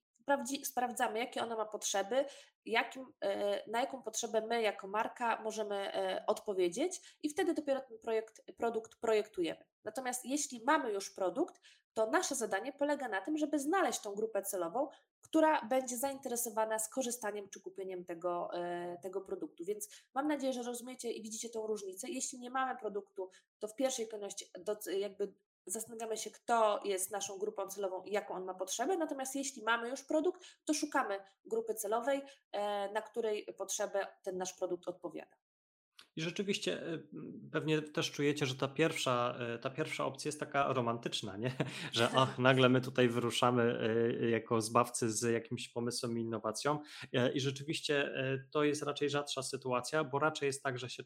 sprawdzamy, 0.64 1.20
jakie 1.20 1.44
ona 1.44 1.56
ma 1.56 1.66
potrzeby, 1.66 2.26
jakim, 2.66 3.06
e, 3.22 3.72
na 3.72 3.80
jaką 3.80 4.04
potrzebę 4.04 4.42
my 4.48 4.62
jako 4.62 4.88
marka 4.88 5.42
możemy 5.44 5.76
e, 5.76 6.24
odpowiedzieć 6.28 7.18
i 7.24 7.30
wtedy 7.30 7.54
dopiero 7.54 7.82
ten 7.82 8.00
projekt, 8.00 8.42
produkt 8.58 8.96
projektujemy. 9.02 9.66
Natomiast 9.84 10.26
jeśli 10.26 10.64
mamy 10.64 10.92
już 10.92 11.10
produkt, 11.10 11.62
to 11.94 12.12
nasze 12.12 12.36
zadanie 12.36 12.74
polega 12.74 13.08
na 13.08 13.22
tym, 13.22 13.38
żeby 13.38 13.60
znaleźć 13.60 14.02
tą 14.02 14.16
grupę 14.16 14.42
celową, 14.42 14.88
która 15.22 15.66
będzie 15.66 15.98
zainteresowana 15.98 16.80
skorzystaniem 16.80 17.50
czy 17.50 17.62
kupieniem 17.62 18.06
tego, 18.06 18.50
e, 18.54 18.98
tego 19.02 19.22
produktu. 19.22 19.66
Więc 19.66 19.90
mam 20.14 20.28
nadzieję, 20.28 20.54
że 20.54 20.64
rozumiecie 20.64 21.12
i 21.12 21.22
widzicie 21.22 21.50
tą 21.50 21.68
różnicę. 21.68 22.10
Jeśli 22.10 22.40
nie 22.40 22.50
mamy 22.50 22.80
produktu, 22.80 23.30
to 23.60 23.68
w 23.68 23.76
pierwszej 23.76 24.08
kolejności 24.08 24.46
do, 24.60 24.92
jakby 24.92 25.34
zastanawiamy 25.66 26.18
się, 26.18 26.32
kto 26.32 26.82
jest 26.84 27.12
naszą 27.12 27.38
grupą 27.38 27.68
celową 27.68 28.04
i 28.04 28.12
jaką 28.12 28.34
on 28.34 28.46
ma 28.46 28.54
potrzebę. 28.54 28.98
Natomiast 28.98 29.36
jeśli 29.36 29.64
mamy 29.64 29.90
już 29.90 30.04
produkt, 30.04 30.42
to 30.66 30.74
szukamy 30.74 31.20
grupy 31.46 31.74
celowej, 31.74 32.22
e, 32.52 32.92
na 32.92 33.02
której 33.02 33.46
potrzebę 33.58 34.08
ten 34.24 34.38
nasz 34.38 34.54
produkt 34.54 34.88
odpowiada. 34.88 35.36
I 36.18 36.22
rzeczywiście 36.22 36.82
e, 36.82 37.00
pewnie 37.52 37.82
też 37.82 38.12
czujecie, 38.12 38.46
że 38.46 38.56
ta 38.56 38.68
pierwsza, 38.68 39.38
e, 39.40 39.60
ta 39.60 39.70
pierwsza 39.70 40.06
opcja 40.06 40.30
jest 40.30 40.40
taka 40.40 40.74
romantyczna, 40.74 41.38
nie? 41.38 41.52
że 41.92 42.10
ach, 42.16 42.40
nagle 42.50 42.70
my 42.70 42.82
tutaj 42.82 43.10
wyruszamy 43.10 43.80
jako 44.32 44.62
zbawcy 44.62 45.12
z 45.12 45.22
jakimś 45.22 45.70
pomysłem 45.70 46.18
i 46.18 46.22
innowacją. 46.22 46.80
I 47.34 47.40
rzeczywiście 47.40 48.14
to 48.52 48.64
jest 48.64 48.84
raczej 48.84 49.10
rzadsza 49.10 49.44
sytuacja, 49.44 50.04
bo 50.04 50.20
raczej 50.20 50.48
jest 50.48 50.64
tak, 50.64 50.80
że 50.80 50.90
się 50.90 51.04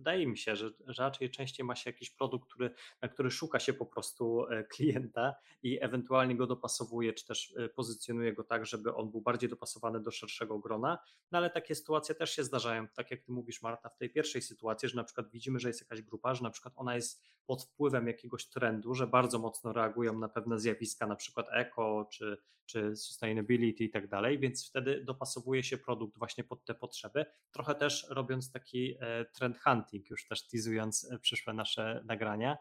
wydaje 0.00 0.26
mi 0.26 0.38
się, 0.38 0.56
że, 0.56 0.70
raczej 0.98 1.30
częściej 1.30 1.66
ma 1.66 1.74
się 1.74 1.90
jakiś 1.90 2.10
produkt, 2.10 2.50
który, 2.50 2.70
na 3.02 3.08
który 3.08 3.30
szuka 3.30 3.60
się 3.60 3.72
po 3.72 3.86
prostu 3.86 4.46
e, 4.46 4.64
klienta 4.74 5.34
i 5.62 5.78
ewentualnie 5.80 6.36
go 6.36 6.46
dopasowuje, 6.46 7.12
czy 7.12 7.26
też 7.26 7.54
e, 7.56 7.68
pozycjonuje 7.68 8.32
go 8.32 8.44
tak, 8.44 8.66
żeby 8.66 8.94
on 8.94 9.10
był 9.10 9.20
bardziej 9.20 9.50
dopasowany 9.50 10.00
do 10.00 10.10
szerszego 10.10 10.58
grona. 10.58 10.98
No 11.32 11.38
ale 11.38 11.50
takie 11.50 11.74
sytuacje 11.74 12.14
też 12.14 12.30
się 12.30 12.44
zdarzają, 12.44 12.88
tak 12.88 13.10
jak 13.10 13.22
ty 13.22 13.32
mówisz, 13.32 13.62
Marta, 13.62 13.88
w 13.88 13.96
tej 13.96 14.10
pierwszej 14.10 14.42
sytuacji, 14.42 14.88
że 14.88 14.96
na 14.96 15.04
przykład 15.04 15.30
widzimy, 15.30 15.60
że 15.60 15.68
jest 15.68 15.80
jakaś 15.80 16.02
grupa, 16.02 16.34
że 16.34 16.42
na 16.42 16.50
przykład 16.50 16.74
ona 16.76 16.94
jest 16.94 17.22
pod 17.46 17.64
wpływem 17.64 18.06
jakiegoś 18.06 18.46
trendu, 18.46 18.94
że 18.94 19.06
bardzo 19.06 19.38
mocno 19.38 19.72
reagują 19.72 20.18
na 20.18 20.28
pewne 20.28 20.58
zjawiska, 20.58 21.06
na 21.06 21.16
przykład 21.16 21.46
eko 21.50 22.08
czy, 22.12 22.36
czy 22.70 22.96
sustainability 22.96 23.84
i 23.84 23.90
tak 23.90 24.08
dalej, 24.08 24.38
więc 24.38 24.68
wtedy 24.68 25.04
dopasowuje 25.04 25.62
się 25.62 25.78
produkt 25.78 26.18
właśnie 26.18 26.44
pod 26.44 26.64
te 26.64 26.74
potrzeby, 26.74 27.26
trochę 27.52 27.74
też 27.74 28.06
robiąc 28.10 28.52
taki 28.52 28.96
e, 29.00 29.24
trend 29.24 29.58
hunting, 29.58 29.89
już 30.10 30.28
też 30.28 30.46
teasując 30.46 31.10
e, 31.12 31.18
przyszłe 31.18 31.52
nasze 31.52 32.02
nagrania. 32.04 32.56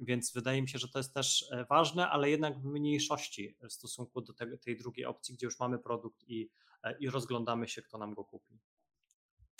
Więc 0.00 0.32
wydaje 0.32 0.62
mi 0.62 0.68
się, 0.68 0.78
że 0.78 0.88
to 0.88 0.98
jest 0.98 1.14
też 1.14 1.44
e, 1.52 1.64
ważne, 1.64 2.08
ale 2.08 2.30
jednak 2.30 2.58
w 2.58 2.64
mniejszości 2.64 3.56
w 3.68 3.72
stosunku 3.72 4.20
do 4.20 4.32
tej 4.64 4.76
drugiej 4.76 5.06
opcji, 5.06 5.34
gdzie 5.34 5.46
już 5.46 5.60
mamy 5.60 5.78
produkt 5.78 6.24
i, 6.28 6.50
i 7.00 7.10
rozglądamy 7.10 7.68
się, 7.68 7.82
kto 7.82 7.98
nam 7.98 8.14
go 8.14 8.24
kupi. 8.24 8.60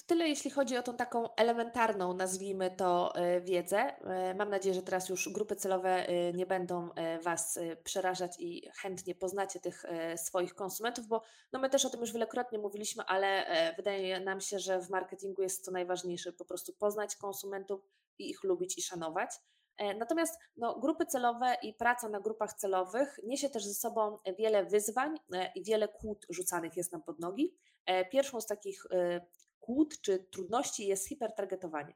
Tyle 0.07 0.29
jeśli 0.29 0.51
chodzi 0.51 0.77
o 0.77 0.83
tą 0.83 0.97
taką 0.97 1.35
elementarną, 1.35 2.15
nazwijmy 2.15 2.71
to, 2.71 3.15
e, 3.15 3.41
wiedzę. 3.41 3.79
E, 3.79 4.35
mam 4.35 4.51
nadzieję, 4.51 4.75
że 4.75 4.83
teraz 4.83 5.09
już 5.09 5.29
grupy 5.29 5.57
celowe 5.57 6.09
e, 6.09 6.33
nie 6.33 6.47
będą 6.47 6.89
Was 7.23 7.59
przerażać 7.85 8.37
i 8.39 8.71
chętnie 8.83 9.15
poznacie 9.15 9.61
tych 9.61 9.85
swoich 10.17 10.55
konsumentów, 10.55 11.07
bo 11.07 11.23
no 11.53 11.59
my 11.59 11.71
też 11.71 11.85
o 11.85 11.91
tym 11.91 12.01
już 12.01 12.13
wielokrotnie 12.13 12.59
mówiliśmy, 12.59 13.05
ale 13.05 13.47
wydaje 13.77 14.21
nam 14.21 14.41
się, 14.41 14.59
że 14.59 14.81
w 14.81 14.91
marketingu 14.91 15.43
jest 15.43 15.65
to 15.65 15.71
najważniejsze, 15.71 16.33
po 16.33 16.45
prostu 16.45 16.73
poznać 16.73 17.17
konsumentów 17.17 17.81
i 18.19 18.31
ich 18.31 18.45
lubić 18.45 18.79
i 18.79 18.83
szanować. 18.83 19.31
Natomiast 19.99 20.41
no, 20.57 20.79
grupy 20.79 21.07
celowe 21.07 21.57
i 21.63 21.75
praca 21.75 22.09
na 22.09 22.21
grupach 22.21 22.53
celowych 22.53 23.19
niesie 23.25 23.51
też 23.51 23.65
ze 23.65 23.75
sobą 23.75 24.19
wiele 24.39 24.65
wyzwań 24.65 25.17
i 25.55 25.65
wiele 25.65 25.89
kłód 25.89 26.27
rzucanych 26.31 26.77
jest 26.77 26.93
nam 26.93 27.03
pod 27.03 27.21
nogi. 27.21 27.55
Pierwszą 28.11 28.41
z 28.41 28.47
takich 28.47 28.87
kłód 29.65 30.01
czy 30.01 30.19
trudności 30.19 30.87
jest 30.87 31.09
hipertargetowanie. 31.09 31.95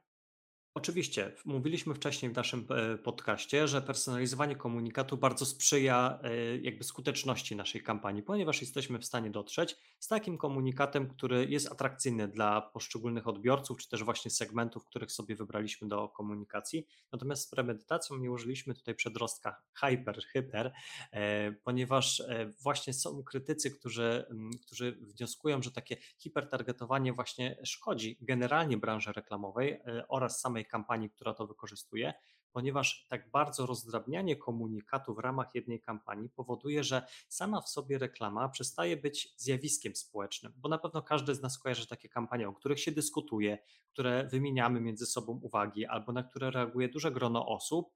Oczywiście, 0.73 1.31
mówiliśmy 1.45 1.93
wcześniej 1.93 2.31
w 2.31 2.35
naszym 2.35 2.67
e, 2.69 2.97
podcaście, 2.97 3.67
że 3.67 3.81
personalizowanie 3.81 4.55
komunikatu 4.55 5.17
bardzo 5.17 5.45
sprzyja 5.45 6.19
e, 6.23 6.57
jakby 6.57 6.83
skuteczności 6.83 7.55
naszej 7.55 7.83
kampanii, 7.83 8.23
ponieważ 8.23 8.61
jesteśmy 8.61 8.99
w 8.99 9.05
stanie 9.05 9.29
dotrzeć 9.29 9.77
z 9.99 10.07
takim 10.07 10.37
komunikatem, 10.37 11.09
który 11.09 11.45
jest 11.45 11.71
atrakcyjny 11.71 12.27
dla 12.27 12.61
poszczególnych 12.61 13.27
odbiorców, 13.27 13.77
czy 13.77 13.89
też 13.89 14.03
właśnie 14.03 14.31
segmentów, 14.31 14.85
których 14.85 15.11
sobie 15.11 15.35
wybraliśmy 15.35 15.87
do 15.87 16.09
komunikacji. 16.09 16.87
Natomiast 17.11 17.43
z 17.43 17.49
premedytacją 17.49 18.17
nie 18.17 18.31
użyliśmy 18.31 18.73
tutaj 18.73 18.95
przedrostka 18.95 19.61
hyper, 19.73 20.23
hyper, 20.33 20.71
e, 21.11 21.51
ponieważ 21.51 22.23
właśnie 22.63 22.93
są 22.93 23.23
krytycy, 23.23 23.71
którzy, 23.71 24.25
którzy 24.61 24.91
wnioskują, 24.91 25.61
że 25.61 25.71
takie 25.71 25.97
hipertargetowanie 26.17 27.13
właśnie 27.13 27.57
szkodzi 27.63 28.17
generalnie 28.21 28.77
branży 28.77 29.11
reklamowej 29.11 29.81
oraz 30.07 30.39
samej 30.39 30.58
kampanii, 30.65 31.09
która 31.09 31.33
to 31.33 31.47
wykorzystuje, 31.47 32.13
ponieważ 32.51 33.05
tak 33.09 33.31
bardzo 33.31 33.65
rozdrabnianie 33.65 34.35
komunikatu 34.35 35.13
w 35.13 35.19
ramach 35.19 35.55
jednej 35.55 35.81
kampanii 35.81 36.29
powoduje, 36.29 36.83
że 36.83 37.01
sama 37.29 37.61
w 37.61 37.69
sobie 37.69 37.97
reklama 37.97 38.49
przestaje 38.49 38.97
być 38.97 39.33
zjawiskiem 39.37 39.95
społecznym, 39.95 40.53
bo 40.57 40.69
na 40.69 40.77
pewno 40.77 41.01
każdy 41.01 41.35
z 41.35 41.41
nas 41.41 41.59
kojarzy 41.59 41.87
takie 41.87 42.09
kampanie, 42.09 42.47
o 42.47 42.53
których 42.53 42.79
się 42.79 42.91
dyskutuje, 42.91 43.57
które 43.87 44.27
wymieniamy 44.27 44.81
między 44.81 45.05
sobą 45.05 45.39
uwagi 45.43 45.85
albo 45.85 46.11
na 46.11 46.23
które 46.23 46.51
reaguje 46.51 46.89
duże 46.89 47.11
grono 47.11 47.47
osób, 47.47 47.93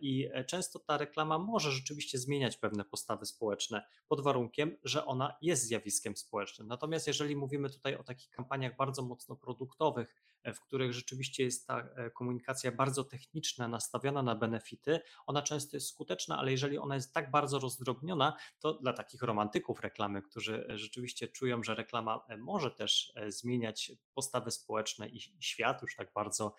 I 0.00 0.28
często 0.46 0.78
ta 0.78 0.96
reklama 0.96 1.38
może 1.38 1.72
rzeczywiście 1.72 2.18
zmieniać 2.18 2.56
pewne 2.56 2.84
postawy 2.84 3.26
społeczne 3.26 3.86
pod 4.08 4.20
warunkiem, 4.20 4.76
że 4.84 5.06
ona 5.06 5.36
jest 5.42 5.62
zjawiskiem 5.62 6.16
społecznym. 6.16 6.68
Natomiast 6.68 7.06
jeżeli 7.06 7.36
mówimy 7.36 7.70
tutaj 7.70 7.96
o 7.96 8.02
takich 8.02 8.30
kampaniach 8.30 8.76
bardzo 8.76 9.02
mocno 9.02 9.36
produktowych, 9.36 10.14
E, 10.42 10.54
w 10.54 10.60
których 10.60 10.92
rzeczywiście 10.92 11.44
jest 11.44 11.66
ta 11.66 11.80
e, 11.80 12.10
komunikacja 12.10 12.72
bardzo 12.72 13.04
techniczna, 13.04 13.68
nastawiona 13.88 14.22
na 14.22 14.34
benefity, 14.34 15.00
ona 15.26 15.42
często 15.42 15.76
jest 15.76 15.88
skuteczna, 15.88 16.38
ale 16.38 16.50
jeżeli 16.50 16.78
ona 16.78 16.94
jest 16.94 17.14
tak 17.14 17.30
bardzo 17.30 17.58
rozdrobniona, 17.58 18.36
to 18.60 18.74
dla 18.74 18.92
takich 18.92 19.22
romantyków 19.22 19.80
reklamy, 19.80 20.22
którzy 20.22 20.66
e, 20.70 20.78
rzeczywiście 20.78 21.28
czują, 21.28 21.62
że 21.62 21.74
reklama 21.74 22.26
może 22.38 22.70
też 22.70 23.12
zmieniać 23.28 23.92
postawy 24.14 24.50
społeczne 24.50 25.08
i 25.08 25.20
świat 25.40 25.82
już 25.82 25.96
tak 25.96 26.12
bardzo 26.12 26.54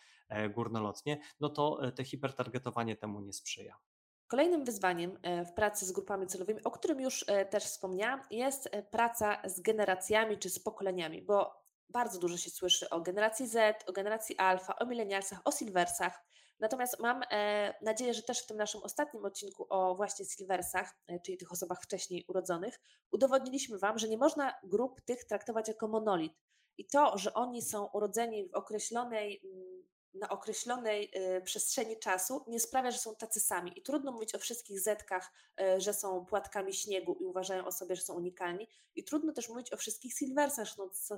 górnolotnie, 0.50 1.20
no 1.40 1.50
to 1.50 1.80
te 1.96 2.04
hipertargetowanie 2.04 2.96
temu 2.96 3.22
nie 3.22 3.34
sprzyja. 3.34 3.78
Kolejnym 4.28 4.66
wyzwaniem 4.66 5.20
w 5.46 5.54
pracy 5.54 5.86
z 5.86 5.92
grupami 5.92 6.28
celowymi, 6.28 6.64
o 6.64 6.72
którym 6.72 7.02
już 7.02 7.26
też 7.50 7.64
wspomniałam, 7.64 8.22
jest 8.32 8.70
praca 8.92 9.42
z 9.46 9.62
generacjami 9.62 10.38
czy 10.38 10.50
z 10.50 10.60
pokoleniami, 10.60 11.22
bo 11.22 11.64
bardzo 11.90 12.20
dużo 12.20 12.38
się 12.38 12.50
słyszy 12.50 12.90
o 12.90 13.02
generacji 13.02 13.48
Z, 13.48 13.90
o 13.90 13.94
generacji 13.94 14.38
alfa, 14.38 14.76
o 14.76 14.86
milenialsach, 14.86 15.42
o 15.46 15.52
silversach. 15.52 16.26
Natomiast 16.60 17.00
mam 17.00 17.22
e, 17.32 17.74
nadzieję, 17.82 18.14
że 18.14 18.24
też 18.24 18.40
w 18.44 18.46
tym 18.46 18.58
naszym 18.58 18.84
ostatnim 18.84 19.26
odcinku 19.26 19.66
o 19.70 19.96
właśnie 19.96 20.26
silversach, 20.26 20.96
e, 21.08 21.20
czyli 21.20 21.38
tych 21.38 21.52
osobach 21.52 21.82
wcześniej 21.84 22.26
urodzonych, 22.28 22.80
udowodniliśmy 23.12 23.78
Wam, 23.78 24.00
że 24.00 24.10
nie 24.10 24.18
można 24.18 24.54
grup 24.64 25.02
tych 25.02 25.26
traktować 25.26 25.68
jako 25.68 25.88
monolit. 25.88 26.34
I 26.78 26.86
to, 26.86 27.18
że 27.18 27.34
oni 27.34 27.62
są 27.62 27.86
urodzeni 27.94 28.50
w 28.50 28.54
określonej 28.54 29.42
mm, 29.44 29.79
na 30.14 30.30
określonej 30.30 31.12
y, 31.38 31.42
przestrzeni 31.42 32.00
czasu 32.00 32.46
nie 32.48 32.60
sprawia, 32.60 32.92
że 32.92 32.98
są 32.98 33.16
tacy 33.16 33.40
sami. 33.40 33.80
I 33.80 33.82
trudno 33.82 34.12
mówić 34.12 34.36
o 34.36 34.40
wszystkich 34.40 34.80
zetkach, 34.80 35.32
y, 35.62 35.82
że 35.82 35.94
są 35.94 36.26
płatkami 36.26 36.74
śniegu 36.74 37.18
i 37.20 37.26
uważają 37.26 37.66
o 37.66 37.72
sobie, 37.72 37.96
że 37.96 38.02
są 38.02 38.14
unikalni. 38.14 38.68
I 38.96 39.04
trudno 39.04 39.34
też 39.34 39.50
mówić 39.50 39.74
o 39.74 39.78
wszystkich 39.78 40.14
silversach, 40.14 40.68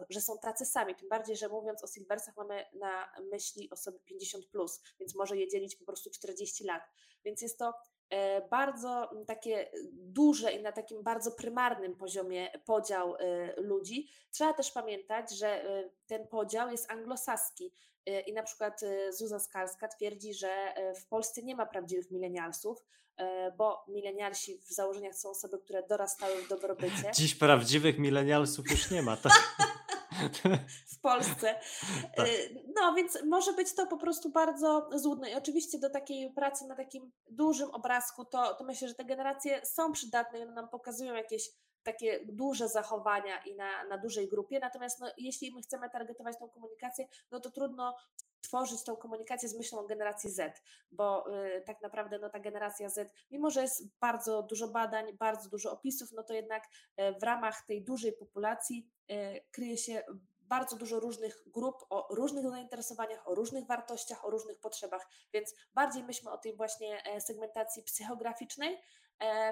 że 0.09 0.21
są 0.21 0.37
tacy 0.37 0.65
sami. 0.65 0.95
Tym 0.95 1.09
bardziej, 1.09 1.37
że 1.37 1.47
mówiąc 1.49 1.83
o 1.83 1.87
silversach 1.87 2.37
mamy 2.37 2.65
na 2.73 3.11
myśli 3.31 3.69
osoby 3.69 3.99
50, 3.99 4.45
plus, 4.45 4.81
więc 4.99 5.15
może 5.15 5.37
je 5.37 5.47
dzielić 5.47 5.75
po 5.75 5.85
prostu 5.85 6.09
40 6.09 6.63
lat. 6.63 6.83
Więc 7.25 7.41
jest 7.41 7.59
to 7.59 7.73
bardzo 8.49 9.09
takie 9.27 9.71
duże 9.93 10.51
i 10.51 10.61
na 10.61 10.71
takim 10.71 11.03
bardzo 11.03 11.31
prymarnym 11.31 11.95
poziomie 11.95 12.51
podział 12.65 13.15
e, 13.15 13.61
ludzi. 13.61 14.07
Trzeba 14.31 14.53
też 14.53 14.71
pamiętać, 14.71 15.31
że 15.31 15.47
e, 15.47 15.89
ten 16.07 16.27
podział 16.27 16.71
jest 16.71 16.91
anglosaski, 16.91 17.73
I 18.27 18.33
na 18.33 18.43
przykład 18.43 18.81
Zuza 19.09 19.39
Skalska 19.39 19.87
twierdzi, 19.87 20.33
że 20.33 20.73
w 20.95 21.07
Polsce 21.07 21.43
nie 21.43 21.55
ma 21.55 21.65
prawdziwych 21.65 22.11
milenialsów, 22.11 22.85
bo 23.57 23.85
milenialsi 23.87 24.57
w 24.57 24.73
założeniach 24.73 25.15
są 25.15 25.29
osoby, 25.29 25.59
które 25.59 25.83
dorastały 25.87 26.43
w 26.43 26.47
dobrobycie. 26.47 27.11
Dziś 27.15 27.35
prawdziwych 27.35 27.97
milenialsów 27.97 28.71
już 28.71 28.91
nie 28.91 29.01
ma, 29.01 29.17
tak? 29.17 29.33
w 30.95 30.99
Polsce. 30.99 31.59
Tak. 32.15 32.27
No 32.75 32.93
więc 32.93 33.17
może 33.25 33.53
być 33.53 33.75
to 33.75 33.87
po 33.87 33.97
prostu 33.97 34.29
bardzo 34.29 34.89
złudne. 34.95 35.31
I 35.31 35.35
oczywiście 35.35 35.79
do 35.79 35.89
takiej 35.89 36.33
pracy 36.33 36.65
na 36.65 36.75
takim 36.75 37.11
dużym 37.29 37.69
obrazku, 37.69 38.25
to, 38.25 38.55
to 38.55 38.63
myślę, 38.63 38.87
że 38.87 38.93
te 38.93 39.05
generacje 39.05 39.65
są 39.65 39.91
przydatne 39.91 40.39
i 40.39 40.41
one 40.41 40.53
nam 40.53 40.69
pokazują 40.69 41.13
jakieś 41.13 41.49
takie 41.83 42.19
duże 42.25 42.69
zachowania 42.69 43.43
i 43.43 43.55
na, 43.55 43.83
na 43.83 43.97
dużej 43.97 44.27
grupie. 44.27 44.59
Natomiast 44.59 44.99
no, 44.99 45.11
jeśli 45.17 45.53
my 45.53 45.61
chcemy 45.61 45.89
targetować 45.89 46.37
tą 46.39 46.49
komunikację, 46.49 47.07
no 47.31 47.39
to 47.39 47.51
trudno 47.51 47.95
tworzyć 48.41 48.83
tą 48.83 48.95
komunikację 48.95 49.49
z 49.49 49.57
myślą 49.57 49.79
o 49.79 49.87
generacji 49.87 50.29
Z, 50.29 50.61
bo 50.91 51.35
y, 51.45 51.61
tak 51.65 51.81
naprawdę 51.81 52.19
no, 52.19 52.29
ta 52.29 52.39
generacja 52.39 52.89
Z, 52.89 53.11
mimo 53.31 53.49
że 53.49 53.61
jest 53.61 53.87
bardzo 53.99 54.43
dużo 54.43 54.67
badań, 54.67 55.17
bardzo 55.17 55.49
dużo 55.49 55.71
opisów, 55.71 56.11
no 56.11 56.23
to 56.23 56.33
jednak 56.33 56.63
y, 56.65 57.19
w 57.19 57.23
ramach 57.23 57.65
tej 57.67 57.83
dużej 57.83 58.13
populacji 58.13 58.87
y, 59.11 59.41
kryje 59.51 59.77
się 59.77 60.03
bardzo 60.51 60.75
dużo 60.75 60.99
różnych 60.99 61.43
grup 61.47 61.75
o 61.89 62.15
różnych 62.15 62.49
zainteresowaniach, 62.49 63.27
o 63.27 63.35
różnych 63.35 63.65
wartościach, 63.67 64.25
o 64.25 64.29
różnych 64.29 64.59
potrzebach, 64.59 65.07
więc 65.33 65.55
bardziej 65.73 66.03
myślmy 66.03 66.31
o 66.31 66.37
tej 66.37 66.55
właśnie 66.55 67.03
e, 67.03 67.21
segmentacji 67.21 67.83
psychograficznej, 67.83 68.77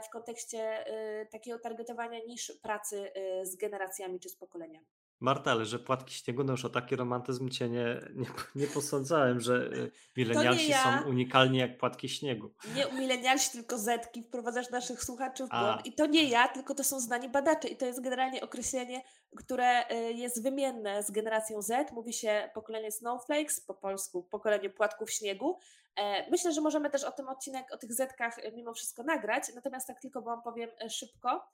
w 0.03 0.09
kontekście 0.09 0.87
e, 0.87 1.25
takiego 1.25 1.59
targetowania 1.59 2.19
niż 2.27 2.51
pracy 2.61 3.11
e, 3.13 3.45
z 3.45 3.55
generacjami 3.55 4.19
czy 4.19 4.29
z 4.29 4.35
pokoleniami. 4.35 4.85
Marta, 5.21 5.51
ale 5.51 5.65
że 5.65 5.79
płatki 5.79 6.13
śniegu, 6.13 6.43
no 6.43 6.51
już 6.51 6.65
o 6.65 6.69
taki 6.69 6.95
romantyzm 6.95 7.49
cię 7.49 7.69
nie, 7.69 8.01
nie, 8.15 8.25
nie 8.55 8.67
posądzałem, 8.67 9.39
że 9.39 9.69
milenialsi 10.17 10.69
ja. 10.69 10.83
są 10.83 11.09
unikalni 11.09 11.57
jak 11.57 11.77
płatki 11.77 12.09
śniegu. 12.09 12.53
Nie 12.75 12.99
milenialsi, 12.99 13.51
tylko 13.51 13.77
zetki, 13.77 14.23
wprowadzasz 14.23 14.69
naszych 14.69 15.03
słuchaczy 15.03 15.45
w 15.45 15.49
błąd. 15.49 15.85
I 15.85 15.93
to 15.93 16.05
nie 16.05 16.23
ja, 16.23 16.47
tylko 16.47 16.75
to 16.75 16.83
są 16.83 16.99
znani 16.99 17.29
badacze 17.29 17.67
i 17.67 17.77
to 17.77 17.85
jest 17.85 18.01
generalnie 18.01 18.41
określenie, 18.41 19.01
które 19.37 19.85
jest 20.15 20.43
wymienne 20.43 21.03
z 21.03 21.11
generacją 21.11 21.61
Z. 21.61 21.91
Mówi 21.91 22.13
się 22.13 22.49
pokolenie 22.53 22.91
snowflakes, 22.91 23.61
po 23.61 23.73
polsku 23.73 24.23
pokolenie 24.23 24.69
płatków 24.69 25.11
śniegu, 25.11 25.57
E, 25.88 25.88
myślę, 26.31 26.51
że 26.51 26.61
możemy 26.61 26.89
też 26.89 27.03
o 27.03 27.11
tym 27.11 27.29
odcinek, 27.29 27.71
o 27.71 27.77
tych 27.77 27.93
zetkach 27.93 28.39
e, 28.39 28.51
mimo 28.51 28.73
wszystko 28.73 29.03
nagrać, 29.03 29.43
natomiast 29.55 29.87
tak 29.87 30.01
tylko 30.01 30.21
Wam 30.21 30.41
powiem 30.41 30.69
e, 30.81 30.89
szybko, 30.89 31.47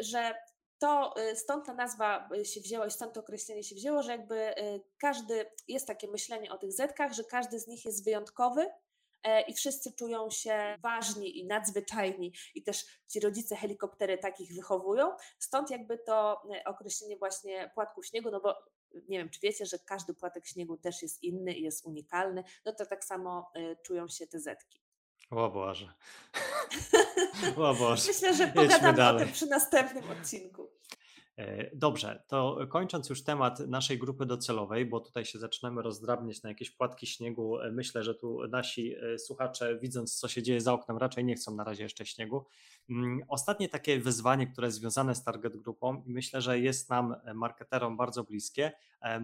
że 0.00 0.34
to 0.78 1.14
stąd 1.34 1.66
ta 1.66 1.74
nazwa 1.74 2.28
się 2.44 2.60
wzięła 2.60 2.86
i 2.86 2.90
stąd 2.90 3.12
to 3.12 3.20
określenie 3.20 3.62
się 3.62 3.74
wzięło, 3.74 4.02
że 4.02 4.12
jakby 4.12 4.54
każdy, 4.98 5.46
jest 5.68 5.86
takie 5.86 6.08
myślenie 6.08 6.52
o 6.52 6.58
tych 6.58 6.72
zetkach, 6.72 7.12
że 7.12 7.24
każdy 7.24 7.58
z 7.58 7.66
nich 7.66 7.84
jest 7.84 8.04
wyjątkowy, 8.04 8.70
i 9.46 9.54
wszyscy 9.54 9.92
czują 9.92 10.30
się 10.30 10.76
ważni 10.82 11.38
i 11.38 11.46
nadzwyczajni, 11.46 12.32
i 12.54 12.62
też 12.62 12.84
ci 13.08 13.20
rodzice 13.20 13.56
helikoptery 13.56 14.18
takich 14.18 14.54
wychowują. 14.54 15.16
Stąd 15.38 15.70
jakby 15.70 15.98
to 15.98 16.42
określenie 16.64 17.16
właśnie 17.16 17.70
płatków 17.74 18.06
śniegu, 18.06 18.30
no 18.30 18.40
bo 18.40 18.56
nie 19.08 19.18
wiem, 19.18 19.30
czy 19.30 19.40
wiecie, 19.40 19.66
że 19.66 19.78
każdy 19.78 20.14
płatek 20.14 20.46
śniegu 20.46 20.76
też 20.76 21.02
jest 21.02 21.22
inny 21.22 21.52
i 21.52 21.62
jest 21.62 21.86
unikalny, 21.86 22.44
no 22.64 22.72
to 22.72 22.86
tak 22.86 23.04
samo 23.04 23.50
y, 23.56 23.76
czują 23.82 24.08
się 24.08 24.26
te 24.26 24.40
zetki. 24.40 24.80
O 25.30 25.50
Boże. 25.50 25.92
o 27.56 27.74
Boże. 27.74 28.02
Myślę, 28.08 28.34
że 28.34 28.48
pogadamy 28.48 29.08
o 29.08 29.18
tym 29.18 29.32
przy 29.32 29.46
następnym 29.46 30.10
odcinku. 30.10 30.70
E, 31.38 31.70
dobrze, 31.76 32.22
to 32.28 32.58
kończąc 32.68 33.08
już 33.08 33.24
temat 33.24 33.58
naszej 33.58 33.98
grupy 33.98 34.26
docelowej, 34.26 34.86
bo 34.86 35.00
tutaj 35.00 35.24
się 35.24 35.38
zaczynamy 35.38 35.82
rozdrabniać 35.82 36.42
na 36.42 36.48
jakieś 36.48 36.70
płatki 36.70 37.06
śniegu. 37.06 37.60
E, 37.60 37.70
myślę, 37.70 38.02
że 38.02 38.14
tu 38.14 38.48
nasi 38.48 38.94
e, 38.94 39.18
słuchacze, 39.18 39.78
widząc 39.78 40.16
co 40.16 40.28
się 40.28 40.42
dzieje 40.42 40.60
za 40.60 40.72
oknem, 40.72 40.98
raczej 40.98 41.24
nie 41.24 41.34
chcą 41.34 41.54
na 41.54 41.64
razie 41.64 41.82
jeszcze 41.82 42.06
śniegu. 42.06 42.44
Mm, 42.90 43.22
ostatnie 43.28 43.68
takie 43.68 44.00
wyzwanie, 44.00 44.46
które 44.46 44.66
jest 44.68 44.78
związane 44.78 45.14
z 45.14 45.24
target 45.24 45.56
grupą 45.56 46.02
i 46.06 46.12
myślę, 46.12 46.42
że 46.42 46.58
jest 46.58 46.90
nam, 46.90 47.16
marketerom, 47.34 47.96
bardzo 47.96 48.24
bliskie, 48.24 48.72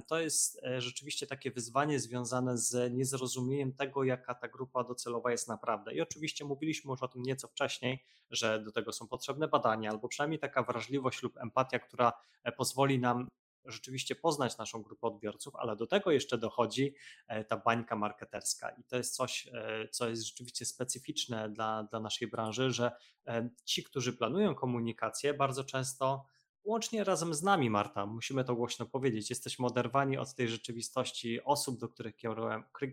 to 0.07 0.21
jest 0.21 0.61
rzeczywiście 0.79 1.27
takie 1.27 1.51
wyzwanie 1.51 2.01
związane 2.01 2.59
z 2.59 2.93
niezrozumieniem 2.93 3.73
tego, 3.73 4.05
jaka 4.05 4.35
ta 4.35 4.49
grupa 4.49 4.85
docelowa 4.85 5.31
jest 5.31 5.49
naprawdę. 5.49 5.95
I 5.95 6.01
oczywiście 6.01 6.45
mówiliśmy 6.45 6.91
już 6.91 7.03
o 7.03 7.09
tym 7.09 7.23
nieco 7.23 7.49
wcześniej, 7.49 8.05
że 8.31 8.61
do 8.61 8.73
tego 8.73 8.93
są 8.93 9.09
potrzebne 9.09 9.49
badania, 9.49 9.91
albo 9.91 10.09
przynajmniej 10.09 10.39
taka 10.39 10.63
wrażliwość 10.63 11.23
lub 11.23 11.37
empatia, 11.37 11.79
która 11.79 12.13
e, 12.45 12.53
pozwoli 12.53 12.99
nam 12.99 13.29
rzeczywiście 13.65 14.15
poznać 14.15 14.59
naszą 14.59 14.83
grupę 14.83 15.07
odbiorców, 15.07 15.57
ale 15.57 15.77
do 15.77 15.87
tego 15.87 16.11
jeszcze 16.11 16.39
dochodzi 16.39 16.95
e, 17.29 17.45
ta 17.45 17.57
bańka 17.57 17.97
marketerska 17.97 18.71
i 18.71 18.85
to 18.85 18.97
jest 18.97 19.15
coś, 19.15 19.49
e, 19.53 19.89
co 19.89 20.09
jest 20.09 20.23
rzeczywiście 20.23 20.65
specyficzne 20.65 21.51
dla, 21.51 21.83
dla 21.83 22.01
naszej 22.01 22.29
branży, 22.29 22.71
że 22.71 22.93
ci, 23.65 23.85
którzy 23.85 24.13
planują 24.13 24.55
komunikację, 24.55 25.35
bardzo 25.35 25.65
często 25.65 26.27
łącznie 26.65 27.05
razem 27.05 27.35
z 27.35 27.43
nami, 27.43 27.71
Marta, 27.71 28.07
musimy 28.07 28.45
to 28.45 28.55
głośno 28.55 28.87
powiedzieć, 28.87 29.31
jesteśmy 29.31 29.67
oderwani 29.67 30.19
od 30.19 30.35
tej 30.35 30.49
rzeczywistości 30.49 31.45
osób, 31.45 31.79
do 31.79 31.89
których 31.89 32.15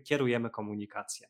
kierujemy 0.04 0.50
komunikację. 0.50 1.28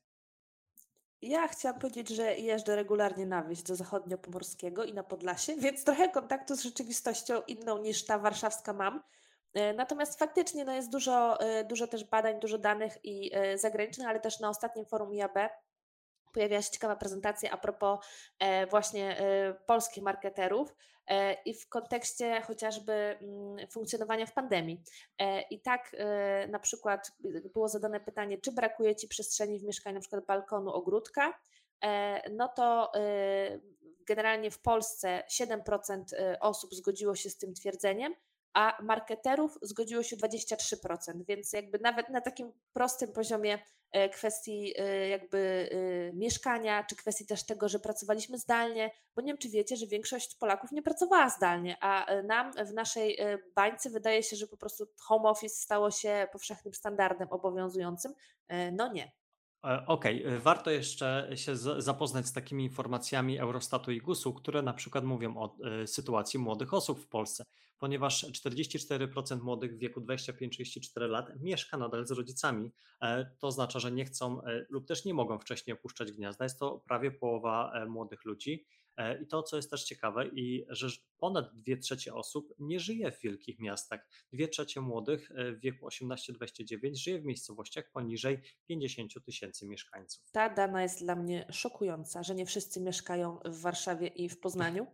Ja 1.23 1.49
chciałam 1.49 1.81
powiedzieć, 1.81 2.09
że 2.09 2.35
jeżdżę 2.37 2.77
regularnie 2.77 3.27
na 3.27 3.43
wieś 3.43 3.63
do 3.63 3.77
zachodniopomorskiego 3.77 4.85
i 4.85 4.95
na 4.95 5.03
Podlasie, 5.03 5.57
więc 5.57 5.85
trochę 5.85 6.09
kontaktu 6.09 6.57
z 6.57 6.63
rzeczywistością 6.63 7.43
inną 7.47 7.79
niż 7.79 8.05
ta 8.05 8.19
warszawska 8.19 8.73
mam. 8.73 9.03
E, 9.55 9.75
natomiast 9.75 10.19
faktycznie 10.19 10.65
no 10.65 10.73
jest 10.73 10.91
dużo, 10.91 11.41
e, 11.41 11.65
dużo 11.65 11.87
też 11.87 12.05
badań, 12.05 12.41
dużo 12.41 12.59
danych 12.59 13.05
i 13.05 13.31
e, 13.35 13.59
zagranicznych, 13.59 14.09
ale 14.09 14.21
też 14.21 14.41
na 14.41 14.49
ostatnim 14.49 14.87
forum 14.87 15.15
IAB 15.15 15.39
pojawiła 16.33 16.63
się 16.63 16.71
ciekawa 16.71 16.97
prezentacja 16.97 17.51
a 17.51 17.57
propos 17.57 18.07
właśnie 18.71 19.17
polskich 19.67 20.03
marketerów 20.03 20.77
i 21.45 21.55
w 21.55 21.69
kontekście 21.69 22.41
chociażby 22.41 22.93
mm, 22.93 23.69
funkcjonowania 23.71 24.27
w 24.27 24.33
pandemii. 24.33 24.83
I 25.51 25.61
tak 25.61 25.97
na 26.49 26.59
przykład 26.59 27.13
było 27.53 27.69
zadane 27.69 28.01
pytanie, 28.01 28.39
czy 28.39 28.53
brakuje 28.53 28.97
Ci 28.97 29.09
przestrzeni 29.09 29.59
w 29.59 29.65
mieszkaniu, 29.65 29.95
na 29.95 30.01
przykład 30.01 30.27
balkonu, 30.27 30.73
ogródka, 30.73 31.41
no 32.31 32.49
to 32.49 32.93
generalnie 34.07 34.51
w 34.51 34.59
Polsce 34.59 35.23
7% 35.31 36.03
osób 36.41 36.75
zgodziło 36.75 37.15
się 37.15 37.31
z 37.31 37.39
tym 37.39 37.55
twierdzeniem, 37.55 38.15
a 38.55 38.83
marketerów 38.83 39.59
zgodziło 39.63 40.03
się 40.03 40.17
23%, 40.17 40.97
więc 41.29 41.53
jakby 41.53 41.79
nawet 41.79 42.09
na 42.09 42.21
takim 42.21 42.53
prostym 42.73 43.13
poziomie 43.13 43.59
e, 43.93 44.09
kwestii 44.09 44.75
e, 44.79 45.09
jakby 45.09 45.71
e, 45.73 46.13
mieszkania, 46.17 46.85
czy 46.85 46.97
kwestii 46.97 47.27
też 47.27 47.47
tego, 47.47 47.69
że 47.69 47.79
pracowaliśmy 47.79 48.39
zdalnie, 48.39 48.91
bo 49.17 49.23
nie 49.23 49.33
wiem, 49.33 49.39
czy 49.39 49.49
wiecie, 49.49 49.77
że 49.77 49.87
większość 49.87 50.35
Polaków 50.37 50.73
nie 50.73 50.83
pracowała 50.83 51.31
zdalnie, 51.31 51.77
a 51.81 52.07
nam 52.23 52.53
w 52.53 52.73
naszej 52.73 53.19
bańce 53.55 53.91
wydaje 53.91 54.23
się, 54.23 54.37
że 54.37 54.47
po 54.47 54.57
prostu 54.57 54.87
home 55.01 55.29
office 55.29 55.57
stało 55.57 55.91
się 55.91 56.29
powszechnym 56.33 56.75
standardem 56.75 57.29
obowiązującym. 57.31 58.15
No 58.73 58.93
nie. 58.93 59.13
E, 59.65 59.87
okej, 59.87 60.27
okay. 60.27 60.41
warto 60.41 60.71
jeszcze 60.71 61.31
się 61.35 61.57
zapoznać 61.57 62.27
z 62.27 62.33
takimi 62.33 62.65
informacjami 62.65 63.39
Eurostatu 63.39 63.91
i 63.93 64.01
GUS-u, 64.01 64.35
które 64.35 64.63
na 64.63 64.73
przykład 64.73 65.05
mówią 65.05 65.37
o 65.37 65.57
e, 65.65 65.87
sytuacji 65.87 66.39
młodych 66.39 66.75
osób 66.75 67.01
w 67.01 67.09
Polsce, 67.09 67.45
ponieważ 67.79 68.25
44% 68.25 69.43
młodych 69.43 69.75
w 69.75 69.79
wieku 69.79 70.01
25-34 70.01 71.09
lat 71.09 71.41
mieszka 71.41 71.77
nadal 71.77 72.07
z 72.07 72.11
rodzicami. 72.11 72.73
E, 73.03 73.31
to 73.39 73.47
oznacza, 73.47 73.79
że 73.79 73.93
nie 73.93 74.05
chcą 74.05 74.41
lub 74.69 74.87
też 74.87 75.05
nie 75.05 75.15
mogą 75.15 75.39
wcześniej 75.39 75.75
opuszczać 75.75 76.13
gniazda. 76.13 76.45
Jest 76.45 76.59
to 76.59 76.83
prawie 76.89 77.11
połowa 77.11 77.73
młodych 77.89 78.25
ludzi. 78.25 78.67
E, 78.99 79.23
I 79.23 79.27
to, 79.27 79.43
co 79.43 79.57
jest 79.57 79.71
też 79.71 79.85
ciekawe, 79.85 80.27
i 80.27 80.67
że 80.69 80.89
ponad 81.19 81.55
2 81.55 81.77
trzecie 81.77 82.15
osób 82.15 82.55
nie 82.59 82.81
żyje 82.81 83.13
w 83.13 83.21
wielkich 83.21 83.59
miastach. 83.59 84.09
2 84.33 84.49
trzecie 84.49 84.81
młodych 84.81 85.31
e, 85.31 85.53
w 85.53 85.61
wieku 85.61 85.87
18-29 85.87 86.95
żyje 86.95 87.19
w 87.21 87.25
miejscowościach 87.25 87.91
poniżej 87.91 88.41
50 88.67 89.25
tysięcy 89.25 89.67
mieszkańców. 89.67 90.31
Ta 90.33 90.51
dana 90.51 90.83
jest 90.83 91.01
dla 91.01 91.17
mnie 91.17 91.47
szokująca, 91.53 92.23
że 92.23 92.35
nie 92.35 92.47
wszyscy 92.47 92.81
mieszkają 92.81 93.39
w 93.45 93.61
Warszawie 93.61 94.07
i 94.07 94.29
w 94.29 94.41
Poznaniu. 94.41 94.87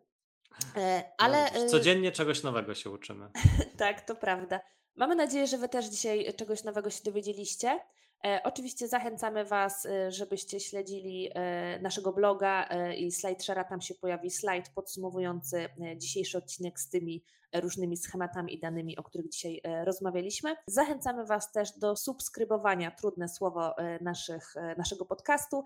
E, 0.77 1.05
ale 1.19 1.51
no, 1.55 1.69
codziennie 1.69 2.13
czegoś 2.13 2.43
nowego 2.43 2.75
się 2.75 2.91
uczymy. 2.91 3.31
tak, 3.77 4.01
to 4.01 4.15
prawda. 4.15 4.61
Mamy 4.97 5.15
nadzieję, 5.15 5.47
że 5.47 5.59
Wy 5.59 5.69
też 5.69 5.87
dzisiaj 5.87 6.35
czegoś 6.35 6.65
nowego 6.65 6.91
się 6.91 7.03
dowiedzieliście. 7.05 7.81
E, 8.25 8.41
oczywiście 8.45 8.89
zachęcamy 8.89 9.45
Was, 9.45 9.87
e, 9.87 10.13
żebyście 10.13 10.61
śledzili 10.61 11.31
e, 11.35 11.79
naszego 11.83 12.13
bloga 12.13 12.69
i 12.97 13.11
SlideShare'a. 13.11 13.65
Tam 13.69 13.81
się 13.81 13.95
pojawi 13.95 14.31
slajd 14.31 14.69
podsumowujący 14.69 15.69
dzisiejszy 15.97 16.39
odcinek 16.39 16.81
z 16.81 16.89
tymi 16.89 17.23
różnymi 17.55 17.97
schematami 17.97 18.55
i 18.55 18.61
danymi, 18.61 18.97
o 18.97 19.03
których 19.03 19.29
dzisiaj 19.29 19.61
rozmawialiśmy. 19.85 20.57
Zachęcamy 20.67 21.27
Was 21.27 21.53
też 21.53 21.79
do 21.79 21.97
subskrybowania, 21.97 22.91
trudne 22.91 23.29
słowo, 23.29 23.75
naszych, 24.01 24.55
naszego 24.77 25.05
podcastu. 25.05 25.65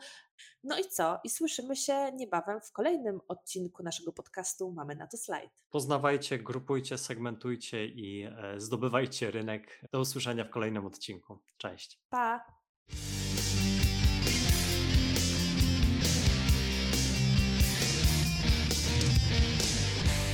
No 0.64 0.78
i 0.78 0.84
co? 0.84 1.20
I 1.24 1.30
słyszymy 1.30 1.76
się 1.76 2.12
niebawem 2.12 2.60
w 2.60 2.72
kolejnym 2.72 3.20
odcinku 3.28 3.82
naszego 3.82 4.12
podcastu 4.12 4.72
Mamy 4.72 4.96
na 4.96 5.06
to 5.06 5.16
slajd. 5.16 5.50
Poznawajcie, 5.70 6.38
grupujcie, 6.38 6.98
segmentujcie 6.98 7.86
i 7.86 8.28
zdobywajcie 8.56 9.30
rynek. 9.30 9.80
Do 9.92 10.00
usłyszenia 10.00 10.44
w 10.44 10.50
kolejnym 10.50 10.86
odcinku. 10.86 11.38
Cześć. 11.56 12.00
Pa! 12.10 12.44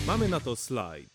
Mamy 0.07 0.29
na 0.29 0.41
to 0.41 0.57
slajd. 0.57 1.14